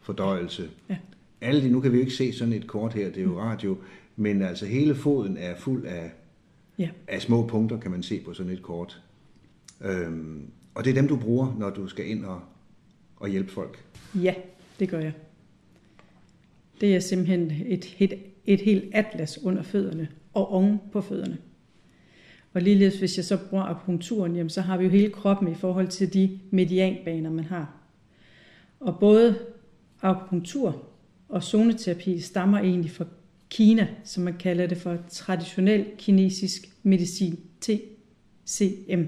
fordøjelse. 0.00 0.70
Ja. 0.90 0.96
Alle 1.40 1.62
de, 1.62 1.70
nu 1.70 1.80
kan 1.80 1.92
vi 1.92 1.96
jo 1.96 2.00
ikke 2.00 2.14
se 2.14 2.32
sådan 2.32 2.52
et 2.52 2.66
kort 2.66 2.94
her, 2.94 3.06
det 3.06 3.18
er 3.18 3.22
jo 3.22 3.40
radio, 3.40 3.76
men 4.16 4.42
altså 4.42 4.66
hele 4.66 4.94
foden 4.94 5.36
er 5.36 5.56
fuld 5.56 5.84
af, 5.84 6.10
ja. 6.78 6.88
af 7.08 7.22
små 7.22 7.46
punkter, 7.46 7.80
kan 7.80 7.90
man 7.90 8.02
se 8.02 8.20
på 8.20 8.34
sådan 8.34 8.52
et 8.52 8.62
kort. 8.62 9.02
Øhm, 9.84 10.46
og 10.74 10.84
det 10.84 10.90
er 10.90 10.94
dem, 10.94 11.08
du 11.08 11.16
bruger, 11.16 11.56
når 11.58 11.70
du 11.70 11.88
skal 11.88 12.08
ind 12.08 12.24
og, 12.24 12.40
og 13.16 13.28
hjælpe 13.28 13.52
folk? 13.52 13.84
Ja, 14.14 14.34
det 14.78 14.88
gør 14.88 15.00
jeg. 15.00 15.12
Det 16.80 16.96
er 16.96 17.00
simpelthen 17.00 17.52
et, 17.66 17.96
et, 17.98 18.14
et 18.46 18.60
helt 18.60 18.84
atlas 18.92 19.38
under 19.42 19.62
fødderne 19.62 20.08
og 20.34 20.52
oven 20.52 20.80
på 20.92 21.00
fødderne. 21.00 21.38
Og 22.52 22.62
ligeledes, 22.62 22.98
hvis 22.98 23.16
jeg 23.16 23.24
så 23.24 23.38
bruger 23.50 23.64
akupunkturen, 23.64 24.36
jamen, 24.36 24.50
så 24.50 24.60
har 24.60 24.76
vi 24.76 24.84
jo 24.84 24.90
hele 24.90 25.10
kroppen 25.10 25.52
i 25.52 25.54
forhold 25.54 25.88
til 25.88 26.12
de 26.12 26.38
medianbaner, 26.50 27.30
man 27.30 27.44
har. 27.44 27.74
Og 28.80 28.98
både 28.98 29.38
akupunktur 30.02 30.82
og 31.28 31.42
zoneterapi 31.42 32.20
stammer 32.20 32.58
egentlig 32.58 32.90
fra 32.90 33.04
Kina, 33.50 33.88
som 34.04 34.22
man 34.22 34.36
kalder 34.38 34.66
det 34.66 34.78
for 34.78 34.98
traditionel 35.08 35.86
kinesisk 35.98 36.68
medicin, 36.82 37.40
TCM. 37.60 39.02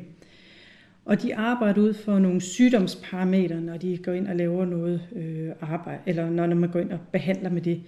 Og 1.04 1.22
de 1.22 1.36
arbejder 1.36 1.80
ud 1.80 1.94
for 1.94 2.18
nogle 2.18 2.40
sygdomsparametre, 2.40 3.60
når 3.60 3.76
de 3.76 3.98
går 3.98 4.12
ind 4.12 4.28
og 4.28 4.36
laver 4.36 4.64
noget 4.64 5.02
øh, 5.16 5.50
arbejde, 5.60 6.02
eller 6.06 6.30
når 6.30 6.54
man 6.54 6.70
går 6.70 6.80
ind 6.80 6.92
og 6.92 6.98
behandler 7.12 7.50
med 7.50 7.62
det. 7.62 7.82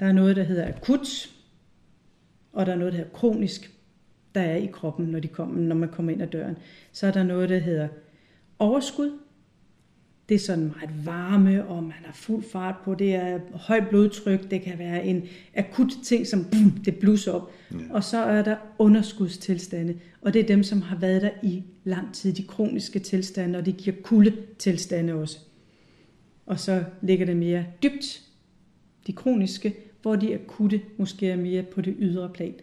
Der 0.00 0.06
er 0.06 0.12
noget, 0.12 0.36
der 0.36 0.42
hedder 0.42 0.68
akut, 0.68 1.30
og 2.52 2.66
der 2.66 2.72
er 2.72 2.76
noget, 2.76 2.92
der 2.92 2.98
hedder 2.98 3.12
kronisk, 3.12 3.70
der 4.34 4.40
er 4.40 4.56
i 4.56 4.66
kroppen, 4.66 5.06
når, 5.06 5.20
de 5.20 5.28
kommer, 5.28 5.60
når 5.60 5.76
man 5.76 5.88
kommer 5.88 6.12
ind 6.12 6.22
ad 6.22 6.26
døren. 6.26 6.56
Så 6.92 7.06
er 7.06 7.10
der 7.10 7.22
noget, 7.22 7.48
der 7.48 7.58
hedder 7.58 7.88
overskud. 8.58 9.10
Det 10.28 10.34
er 10.34 10.38
sådan 10.38 10.64
meget 10.64 11.06
varme, 11.06 11.66
og 11.66 11.82
man 11.82 11.92
har 12.04 12.12
fuld 12.12 12.44
fart 12.44 12.74
på. 12.84 12.94
Det 12.94 13.14
er 13.14 13.38
højt 13.54 13.88
blodtryk. 13.88 14.50
Det 14.50 14.62
kan 14.62 14.78
være 14.78 15.04
en 15.04 15.24
akut 15.56 15.92
ting, 16.04 16.26
som 16.26 16.44
boom, 16.44 16.70
det 16.84 16.96
blusser 16.96 17.32
op. 17.32 17.50
Ja. 17.72 17.76
Og 17.90 18.04
så 18.04 18.18
er 18.18 18.42
der 18.42 18.56
underskudstilstande. 18.78 19.98
Og 20.22 20.32
det 20.32 20.40
er 20.40 20.46
dem, 20.46 20.62
som 20.62 20.82
har 20.82 20.96
været 20.96 21.22
der 21.22 21.30
i 21.42 21.62
lang 21.84 22.14
tid. 22.14 22.32
De 22.32 22.42
kroniske 22.42 22.98
tilstande, 22.98 23.58
og 23.58 23.66
det 23.66 23.76
giver 23.76 23.96
kuldetilstande 24.02 25.14
også. 25.14 25.38
Og 26.46 26.60
så 26.60 26.84
ligger 27.02 27.26
det 27.26 27.36
mere 27.36 27.64
dybt, 27.82 28.22
de 29.06 29.12
kroniske, 29.12 29.74
hvor 30.02 30.16
de 30.16 30.34
akutte 30.34 30.80
måske 30.96 31.30
er 31.30 31.36
mere 31.36 31.62
på 31.62 31.80
det 31.80 31.94
ydre 31.98 32.30
plan. 32.34 32.54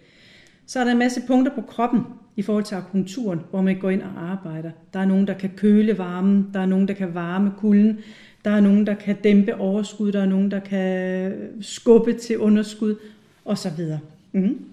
Så 0.67 0.79
er 0.79 0.83
der 0.83 0.91
en 0.91 0.97
masse 0.97 1.21
punkter 1.27 1.55
på 1.55 1.61
kroppen 1.61 2.01
i 2.35 2.41
forhold 2.41 2.63
til 2.63 2.75
akupunkturen, 2.75 3.39
hvor 3.49 3.61
man 3.61 3.79
går 3.79 3.89
ind 3.89 4.01
og 4.01 4.29
arbejder. 4.31 4.71
Der 4.93 4.99
er 4.99 5.05
nogen, 5.05 5.27
der 5.27 5.33
kan 5.33 5.49
køle 5.55 5.97
varmen, 5.97 6.49
der 6.53 6.59
er 6.59 6.65
nogen, 6.65 6.87
der 6.87 6.93
kan 6.93 7.13
varme 7.13 7.51
kulden, 7.57 7.99
der 8.45 8.51
er 8.51 8.59
nogen, 8.59 8.87
der 8.87 8.93
kan 8.93 9.15
dæmpe 9.23 9.55
overskud, 9.55 10.11
der 10.11 10.21
er 10.21 10.25
nogen, 10.25 10.51
der 10.51 10.59
kan 10.59 11.33
skubbe 11.61 12.13
til 12.13 12.37
underskud, 12.37 12.95
og 13.45 13.57
så 13.57 13.69
videre. 13.77 13.99
Mm. 14.31 14.65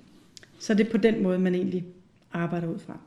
Så 0.59 0.75
det 0.75 0.87
er 0.87 0.91
på 0.91 0.97
den 0.97 1.23
måde, 1.23 1.39
man 1.39 1.55
egentlig 1.55 1.85
arbejder 2.33 2.69
ud 2.69 2.79
fra. 2.79 2.99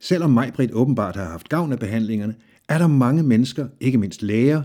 Selvom 0.00 0.30
Majbrit 0.30 0.72
åbenbart 0.72 1.16
har 1.16 1.24
haft 1.24 1.48
gavn 1.48 1.72
af 1.72 1.78
behandlingerne, 1.78 2.34
er 2.68 2.78
der 2.78 2.86
mange 2.86 3.22
mennesker, 3.22 3.68
ikke 3.80 3.98
mindst 3.98 4.22
læger, 4.22 4.62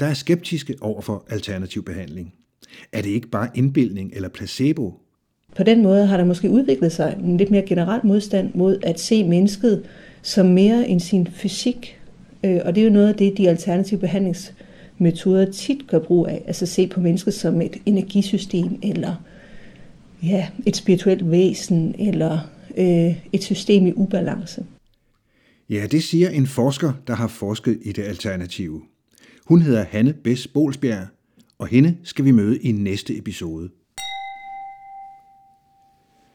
der 0.00 0.06
er 0.06 0.14
skeptiske 0.14 0.76
over 0.80 1.00
for 1.00 1.24
alternativ 1.28 1.84
behandling. 1.84 2.34
Er 2.92 3.02
det 3.02 3.10
ikke 3.10 3.28
bare 3.28 3.48
indbildning 3.54 4.12
eller 4.14 4.28
placebo, 4.28 5.01
på 5.56 5.62
den 5.62 5.82
måde 5.82 6.06
har 6.06 6.16
der 6.16 6.24
måske 6.24 6.50
udviklet 6.50 6.92
sig 6.92 7.16
en 7.24 7.36
lidt 7.36 7.50
mere 7.50 7.62
generel 7.62 8.00
modstand 8.04 8.50
mod 8.54 8.78
at 8.82 9.00
se 9.00 9.24
mennesket 9.24 9.82
som 10.22 10.46
mere 10.46 10.88
end 10.88 11.00
sin 11.00 11.26
fysik. 11.26 11.98
Øh, 12.44 12.60
og 12.64 12.74
det 12.74 12.80
er 12.80 12.84
jo 12.84 12.92
noget 12.92 13.08
af 13.08 13.14
det, 13.14 13.38
de 13.38 13.48
alternative 13.48 14.00
behandlingsmetoder 14.00 15.50
tit 15.52 15.86
gør 15.86 15.98
brug 15.98 16.26
af. 16.28 16.44
Altså 16.46 16.66
se 16.66 16.86
på 16.86 17.00
mennesket 17.00 17.34
som 17.34 17.60
et 17.60 17.76
energisystem, 17.86 18.78
eller 18.82 19.24
ja, 20.22 20.48
et 20.66 20.76
spirituelt 20.76 21.30
væsen, 21.30 21.94
eller 21.98 22.38
øh, 22.76 23.16
et 23.32 23.42
system 23.42 23.86
i 23.86 23.92
ubalance. 23.96 24.64
Ja, 25.70 25.86
det 25.90 26.02
siger 26.02 26.30
en 26.30 26.46
forsker, 26.46 26.92
der 27.06 27.14
har 27.14 27.28
forsket 27.28 27.78
i 27.82 27.92
det 27.92 28.02
alternative. 28.02 28.82
Hun 29.46 29.62
hedder 29.62 29.84
Hanne 29.84 30.12
Bess 30.12 30.48
Bolsbjerg, 30.48 31.06
og 31.58 31.66
hende 31.66 31.96
skal 32.02 32.24
vi 32.24 32.30
møde 32.30 32.58
i 32.58 32.72
næste 32.72 33.18
episode. 33.18 33.68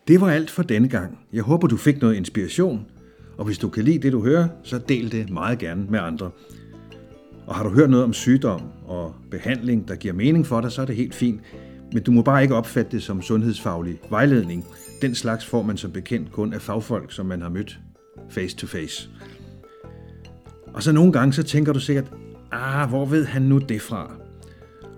Det 0.07 0.21
var 0.21 0.29
alt 0.29 0.51
for 0.51 0.63
denne 0.63 0.87
gang. 0.87 1.17
Jeg 1.33 1.43
håber, 1.43 1.67
du 1.67 1.77
fik 1.77 2.01
noget 2.01 2.15
inspiration, 2.15 2.85
og 3.37 3.45
hvis 3.45 3.57
du 3.57 3.69
kan 3.69 3.83
lide 3.83 3.99
det, 3.99 4.11
du 4.11 4.23
hører, 4.23 4.47
så 4.63 4.77
del 4.77 5.11
det 5.11 5.29
meget 5.29 5.59
gerne 5.59 5.85
med 5.89 5.99
andre. 5.99 6.31
Og 7.47 7.55
har 7.55 7.63
du 7.63 7.69
hørt 7.69 7.89
noget 7.89 8.05
om 8.05 8.13
sygdom 8.13 8.61
og 8.85 9.15
behandling, 9.31 9.87
der 9.87 9.95
giver 9.95 10.13
mening 10.13 10.45
for 10.45 10.61
dig, 10.61 10.71
så 10.71 10.81
er 10.81 10.85
det 10.85 10.95
helt 10.95 11.15
fint. 11.15 11.41
Men 11.93 12.03
du 12.03 12.11
må 12.11 12.21
bare 12.21 12.41
ikke 12.41 12.55
opfatte 12.55 12.91
det 12.91 13.03
som 13.03 13.21
sundhedsfaglig 13.21 13.99
vejledning. 14.09 14.65
Den 15.01 15.15
slags 15.15 15.45
får 15.45 15.61
man 15.61 15.77
som 15.77 15.91
bekendt 15.91 16.31
kun 16.31 16.53
af 16.53 16.61
fagfolk, 16.61 17.11
som 17.11 17.25
man 17.25 17.41
har 17.41 17.49
mødt 17.49 17.79
face 18.29 18.55
to 18.55 18.67
face. 18.67 19.09
Og 20.73 20.83
så 20.83 20.91
nogle 20.91 21.11
gange, 21.11 21.33
så 21.33 21.43
tænker 21.43 21.73
du 21.73 21.79
sikkert, 21.79 22.11
ah, 22.51 22.89
hvor 22.89 23.05
ved 23.05 23.25
han 23.25 23.41
nu 23.41 23.57
det 23.57 23.81
fra? 23.81 24.11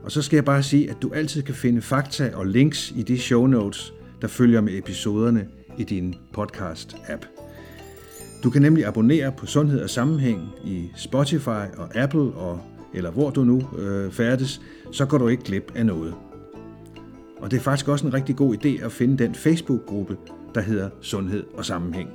Og 0.03 0.11
så 0.11 0.21
skal 0.21 0.37
jeg 0.37 0.45
bare 0.45 0.63
sige, 0.63 0.89
at 0.89 0.97
du 1.01 1.11
altid 1.13 1.41
kan 1.41 1.55
finde 1.55 1.81
fakta 1.81 2.31
og 2.33 2.45
links 2.45 2.93
i 2.95 3.03
de 3.03 3.19
show 3.19 3.47
notes, 3.47 3.93
der 4.21 4.27
følger 4.27 4.61
med 4.61 4.77
episoderne 4.77 5.47
i 5.77 5.83
din 5.83 6.15
podcast-app. 6.37 7.25
Du 8.43 8.49
kan 8.49 8.61
nemlig 8.61 8.85
abonnere 8.85 9.31
på 9.31 9.45
Sundhed 9.45 9.81
og 9.81 9.89
Sammenhæng 9.89 10.49
i 10.65 10.89
Spotify 10.95 11.67
og 11.77 11.95
Apple, 11.95 12.21
og, 12.21 12.61
eller 12.93 13.11
hvor 13.11 13.29
du 13.29 13.43
nu 13.43 13.63
øh, 13.77 14.11
færdes, 14.11 14.61
så 14.91 15.05
går 15.05 15.17
du 15.17 15.27
ikke 15.27 15.43
glip 15.43 15.71
af 15.75 15.85
noget. 15.85 16.13
Og 17.37 17.51
det 17.51 17.57
er 17.57 17.61
faktisk 17.61 17.87
også 17.87 18.07
en 18.07 18.13
rigtig 18.13 18.35
god 18.35 18.55
idé 18.55 18.85
at 18.85 18.91
finde 18.91 19.23
den 19.23 19.35
Facebook-gruppe, 19.35 20.17
der 20.55 20.61
hedder 20.61 20.89
Sundhed 21.01 21.43
og 21.53 21.65
Sammenhæng. 21.65 22.09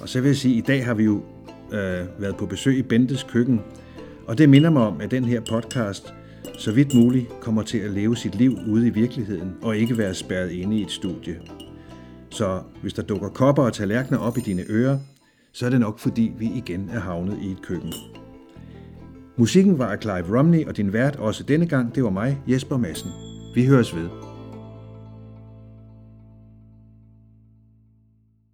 Og 0.00 0.08
så 0.08 0.20
vil 0.20 0.28
jeg 0.28 0.36
sige, 0.36 0.54
at 0.54 0.58
i 0.58 0.66
dag 0.66 0.84
har 0.84 0.94
vi 0.94 1.04
jo 1.04 1.22
øh, 1.72 2.06
været 2.18 2.36
på 2.38 2.46
besøg 2.46 2.78
i 2.78 2.82
Bentes 2.82 3.22
køkken, 3.22 3.60
og 4.26 4.38
det 4.38 4.48
minder 4.48 4.70
mig 4.70 4.82
om, 4.82 5.00
at 5.00 5.10
den 5.10 5.24
her 5.24 5.40
podcast 5.40 6.14
så 6.58 6.72
vidt 6.72 6.94
muligt 6.94 7.40
kommer 7.40 7.62
til 7.62 7.78
at 7.78 7.90
leve 7.90 8.16
sit 8.16 8.34
liv 8.34 8.58
ude 8.68 8.86
i 8.86 8.90
virkeligheden 8.90 9.54
og 9.62 9.76
ikke 9.76 9.98
være 9.98 10.14
spærret 10.14 10.50
inde 10.50 10.78
i 10.78 10.82
et 10.82 10.90
studie. 10.90 11.40
Så 12.30 12.60
hvis 12.82 12.92
der 12.92 13.02
dukker 13.02 13.28
kopper 13.28 13.62
og 13.62 13.72
tallerkener 13.72 14.18
op 14.18 14.38
i 14.38 14.40
dine 14.40 14.64
ører, 14.68 14.98
så 15.52 15.66
er 15.66 15.70
det 15.70 15.80
nok 15.80 15.98
fordi, 15.98 16.32
vi 16.38 16.50
igen 16.54 16.90
er 16.92 17.00
havnet 17.00 17.38
i 17.42 17.50
et 17.50 17.62
køkken. 17.62 17.92
Musikken 19.36 19.78
var 19.78 19.86
af 19.86 20.02
Clive 20.02 20.38
Romney, 20.38 20.66
og 20.66 20.76
din 20.76 20.92
vært 20.92 21.16
også 21.16 21.42
denne 21.42 21.66
gang, 21.66 21.94
det 21.94 22.04
var 22.04 22.10
mig, 22.10 22.38
Jesper 22.46 22.76
Madsen. 22.76 23.10
Vi 23.54 23.66
høres 23.66 23.96
ved. 23.96 24.27